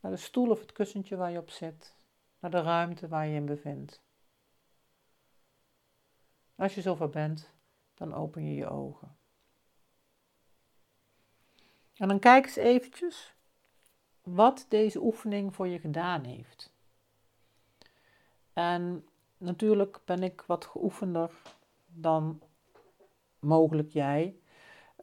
naar 0.00 0.10
de 0.10 0.16
stoel 0.16 0.50
of 0.50 0.60
het 0.60 0.72
kussentje 0.72 1.16
waar 1.16 1.30
je 1.30 1.38
op 1.38 1.50
zit, 1.50 1.96
naar 2.38 2.50
de 2.50 2.62
ruimte 2.62 3.08
waar 3.08 3.26
je 3.26 3.34
in 3.34 3.46
bevindt. 3.46 4.02
Als 6.56 6.74
je 6.74 6.80
zover 6.80 7.08
bent, 7.08 7.52
dan 7.94 8.14
open 8.14 8.44
je 8.44 8.54
je 8.54 8.68
ogen. 8.68 9.16
En 11.94 12.08
dan 12.08 12.18
kijk 12.18 12.44
eens 12.44 12.56
eventjes 12.56 13.34
wat 14.22 14.66
deze 14.68 15.00
oefening 15.02 15.54
voor 15.54 15.68
je 15.68 15.78
gedaan 15.78 16.24
heeft. 16.24 16.72
En 18.52 19.07
natuurlijk 19.38 20.00
ben 20.04 20.22
ik 20.22 20.44
wat 20.46 20.64
geoefender 20.64 21.30
dan 21.86 22.40
mogelijk 23.38 23.90
jij. 23.90 24.36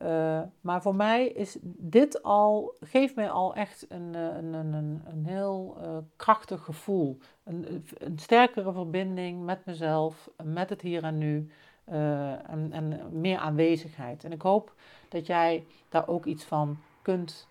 Uh, 0.01 0.41
maar 0.61 0.81
voor 0.81 0.95
mij 0.95 1.27
is 1.27 1.57
dit 1.63 2.23
al, 2.23 2.75
geeft 2.79 3.15
mij 3.15 3.29
al 3.29 3.55
echt 3.55 3.85
een, 3.89 4.15
eh, 4.15 4.21
een, 4.21 4.53
een, 4.53 5.01
een 5.05 5.25
heel 5.25 5.77
uh, 5.81 5.97
krachtig 6.15 6.63
gevoel. 6.63 7.17
Een, 7.43 7.85
een 7.97 8.19
sterkere 8.19 8.73
verbinding 8.73 9.43
met 9.45 9.65
mezelf, 9.65 10.29
met 10.43 10.69
het 10.69 10.81
hier 10.81 11.03
en 11.03 11.17
nu. 11.17 11.49
En, 11.85 12.69
en, 12.71 13.01
meer 13.19 13.37
aanwezigheid. 13.37 14.23
En 14.23 14.31
ik 14.31 14.41
hoop 14.41 14.73
dat 15.09 15.25
jij 15.25 15.65
daar 15.89 16.07
ook 16.07 16.25
iets 16.25 16.43
van 16.43 16.77
kunt 17.01 17.47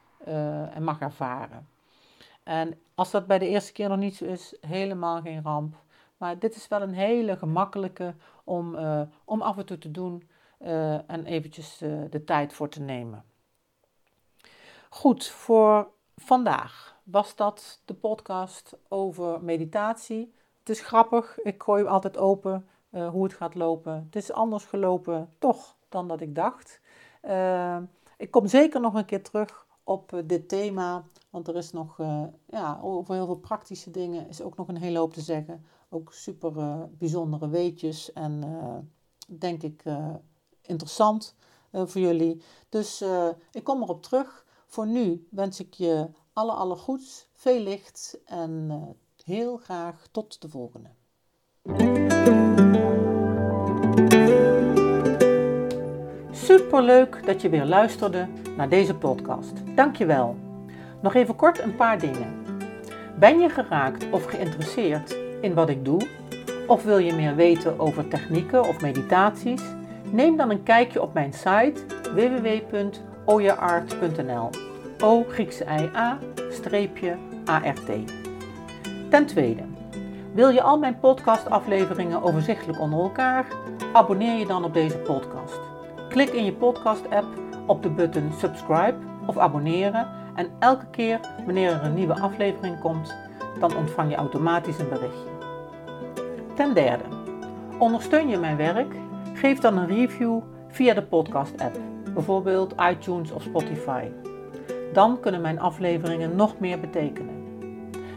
en 0.75 0.85
mag 0.85 1.01
ervaren. 1.01 1.69
En 2.43 2.79
als 2.95 3.11
dat 3.11 3.27
bij 3.27 3.39
de 3.39 3.49
eerste 3.49 3.73
keer 3.73 3.89
nog 3.89 3.99
niet 3.99 4.17
zo 4.17 4.25
is, 4.25 4.57
helemaal 4.61 5.21
geen 5.21 5.43
ramp. 5.43 5.75
Maar 6.25 6.39
dit 6.39 6.57
is 6.57 6.69
wel 6.69 6.83
een 6.83 6.95
hele 6.95 7.37
gemakkelijke 7.37 8.15
om, 8.45 8.75
uh, 8.75 9.01
om 9.25 9.43
af 9.43 9.57
en 9.57 9.67
toe 9.67 9.79
te 9.79 9.91
doen 9.91 10.29
uh, 10.61 11.11
en 11.11 11.25
eventjes 11.25 11.83
uh, 11.83 12.03
de 12.11 12.25
tijd 12.25 12.53
voor 12.53 12.69
te 12.69 12.81
nemen. 12.81 13.25
Goed, 14.89 15.27
voor 15.27 15.89
vandaag 16.17 16.97
was 17.03 17.37
dat 17.37 17.81
de 17.85 17.95
podcast 17.95 18.77
over 18.89 19.45
meditatie. 19.45 20.35
het 20.59 20.69
is 20.69 20.81
grappig. 20.81 21.39
Ik 21.41 21.63
gooi 21.63 21.85
altijd 21.85 22.17
open 22.17 22.69
hoe 22.91 23.25
het 23.25 23.35
gaat 23.35 23.55
lopen. 23.55 24.05
Het 24.05 24.17
is 24.17 24.33
anders 24.33 24.65
gelopen, 24.65 25.31
toch, 25.39 25.77
dan 25.89 26.09
dat 26.09 26.21
ik 26.21 26.35
dacht. 26.35 26.81
Ik 28.17 28.31
kom 28.31 28.47
zeker 28.47 28.81
nog 28.81 28.95
een 28.95 29.05
keer 29.05 29.23
terug 29.23 29.67
op 29.83 30.23
dit 30.25 30.49
thema. 30.49 31.05
Want 31.31 31.49
er 31.49 31.57
is 31.57 31.73
nog, 31.73 31.97
ja, 32.47 32.79
over 32.83 33.15
heel 33.15 33.27
veel 33.27 33.37
praktische 33.37 33.91
dingen 33.91 34.29
is 34.29 34.43
ook 34.43 34.57
nog 34.57 34.69
een 34.69 34.77
hele 34.77 34.99
hoop 34.99 35.13
te 35.13 35.21
zeggen. 35.21 35.65
Ook 35.91 36.13
super 36.13 36.89
bijzondere 36.99 37.49
weetjes 37.49 38.13
en 38.13 38.43
denk 39.27 39.63
ik 39.63 39.83
interessant 40.61 41.37
voor 41.73 42.01
jullie. 42.01 42.43
Dus 42.69 43.05
ik 43.53 43.65
kom 43.65 43.83
erop 43.83 44.03
terug. 44.03 44.47
Voor 44.67 44.87
nu 44.87 45.27
wens 45.31 45.61
ik 45.61 45.75
je 45.75 46.09
alle, 46.33 46.53
alle 46.53 46.77
goeds, 46.77 47.29
veel 47.33 47.61
licht 47.61 48.19
en 48.25 48.71
heel 49.25 49.57
graag 49.57 50.07
tot 50.11 50.41
de 50.41 50.49
volgende. 50.49 50.89
Superleuk 56.31 57.27
dat 57.27 57.43
je 57.43 57.49
weer 57.49 57.65
luisterde 57.65 58.29
naar 58.57 58.69
deze 58.69 58.95
podcast. 58.97 59.77
Dankjewel. 59.77 60.37
Nog 61.03 61.15
even 61.15 61.37
kort 61.37 61.59
een 61.59 61.77
paar 61.77 61.99
dingen. 61.99 62.43
Ben 63.19 63.39
je 63.39 63.49
geraakt 63.49 64.11
of 64.11 64.25
geïnteresseerd 64.25 65.17
in 65.45 65.55
wat 65.55 65.69
ik 65.69 65.85
doe? 65.85 66.01
Of 66.67 66.85
wil 66.85 66.99
je 66.99 67.15
meer 67.15 67.35
weten 67.35 67.79
over 67.79 68.09
technieken 68.09 68.69
of 68.69 68.81
meditaties? 68.81 69.63
Neem 70.11 70.37
dan 70.37 70.51
een 70.51 70.63
kijkje 70.63 71.03
op 71.03 71.15
mijn 71.15 71.33
site 71.33 71.75
www.oyaart.nl. 72.15 74.51
O 75.03 75.25
Griekse 75.29 75.65
I 75.65 75.91
A 75.97 76.19
streepje 76.51 77.17
ART. 77.45 77.91
Ten 79.11 79.27
tweede, 79.27 79.63
wil 80.33 80.49
je 80.49 80.63
al 80.63 80.79
mijn 80.79 80.99
podcastafleveringen 80.99 82.23
overzichtelijk 82.23 82.81
onder 82.81 82.99
elkaar? 82.99 83.47
Abonneer 83.93 84.39
je 84.39 84.47
dan 84.47 84.65
op 84.65 84.75
deze 84.75 84.99
podcast. 84.99 85.61
Klik 86.09 86.29
in 86.29 86.45
je 86.45 86.53
podcast-app 86.53 87.27
op 87.67 87.83
de 87.83 87.91
button 87.91 88.33
subscribe 88.39 88.97
of 89.27 89.39
abonneren 89.39 90.09
en 90.35 90.51
elke 90.59 90.87
keer 90.91 91.21
wanneer 91.45 91.73
er 91.73 91.85
een 91.85 91.95
nieuwe 91.95 92.21
aflevering 92.21 92.81
komt, 92.81 93.17
dan 93.61 93.77
ontvang 93.77 94.11
je 94.11 94.17
automatisch 94.17 94.79
een 94.79 94.89
berichtje. 94.89 95.34
Ten 96.55 96.75
derde, 96.75 97.05
ondersteun 97.79 98.29
je 98.29 98.39
mijn 98.39 98.57
werk? 98.57 98.95
Geef 99.33 99.59
dan 99.59 99.79
een 99.79 99.87
review 99.87 100.41
via 100.69 100.95
de 100.95 101.03
podcast-app, 101.03 101.79
bijvoorbeeld 102.15 102.75
iTunes 102.91 103.31
of 103.31 103.43
Spotify. 103.43 104.09
Dan 104.93 105.21
kunnen 105.21 105.41
mijn 105.41 105.61
afleveringen 105.61 106.37
nog 106.37 106.59
meer 106.59 106.81
betekenen. 106.81 107.35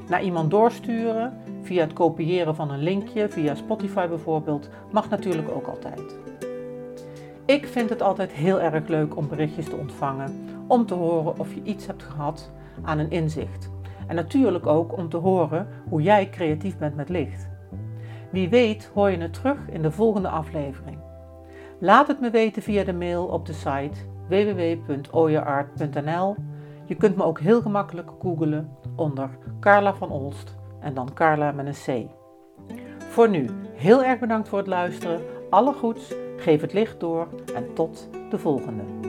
Naar 0.08 0.24
iemand 0.24 0.52
doorsturen 0.52 1.38
via 1.62 1.82
het 1.82 1.94
kopiëren 1.94 2.56
van 2.56 2.72
een 2.72 2.84
linkje, 2.84 3.30
via 3.30 3.56
Spotify 3.56 4.08
bijvoorbeeld, 4.08 4.70
mag 4.92 5.10
natuurlijk 5.10 5.50
ook 5.50 5.68
altijd. 5.68 6.16
Ik 7.46 7.68
vind 7.68 7.90
het 7.90 8.02
altijd 8.02 8.32
heel 8.32 8.62
erg 8.62 8.88
leuk 8.88 9.16
om 9.16 9.28
berichtjes 9.28 9.66
te 9.66 9.76
ontvangen, 9.76 10.46
om 10.68 10.86
te 10.86 10.94
horen 10.94 11.40
of 11.40 11.54
je 11.54 11.62
iets 11.64 11.88
hebt 11.88 12.04
gehad 12.04 12.52
aan 12.82 13.00
een 13.00 13.12
inzicht. 13.12 13.70
En 14.08 14.16
natuurlijk 14.16 14.66
ook 14.66 14.98
om 14.98 15.10
te 15.10 15.18
horen 15.18 15.68
hoe 15.90 16.02
jij 16.02 16.30
creatief 16.30 16.78
bent 16.78 16.96
met 16.96 17.10
licht. 17.10 17.47
Wie 18.32 18.50
weet 18.50 18.92
hoor 18.94 19.12
je 19.12 19.18
het 19.18 19.34
terug 19.34 19.58
in 19.70 19.82
de 19.82 19.92
volgende 19.92 20.30
aflevering. 20.30 20.98
Laat 21.80 22.08
het 22.08 22.20
me 22.20 22.30
weten 22.30 22.62
via 22.62 22.84
de 22.84 22.94
mail 22.94 23.26
op 23.26 23.46
de 23.46 23.54
site 23.54 24.00
www.oyaart.nl. 24.28 26.36
Je 26.86 26.96
kunt 26.96 27.16
me 27.16 27.24
ook 27.24 27.40
heel 27.40 27.62
gemakkelijk 27.62 28.12
googlen 28.20 28.78
onder 28.96 29.30
Carla 29.60 29.94
van 29.94 30.12
Olst 30.12 30.56
en 30.80 30.94
dan 30.94 31.14
Carla 31.14 31.52
met 31.52 31.66
een 31.66 31.74
C. 31.74 32.08
Voor 33.10 33.30
nu, 33.30 33.50
heel 33.74 34.04
erg 34.04 34.20
bedankt 34.20 34.50
voor 34.50 34.58
het 34.58 34.68
luisteren. 34.68 35.22
Alle 35.50 35.74
goeds, 35.74 36.14
geef 36.38 36.62
het 36.62 36.74
licht 36.74 37.00
door 37.00 37.28
en 37.56 37.74
tot 37.74 38.10
de 38.30 38.38
volgende. 38.38 39.07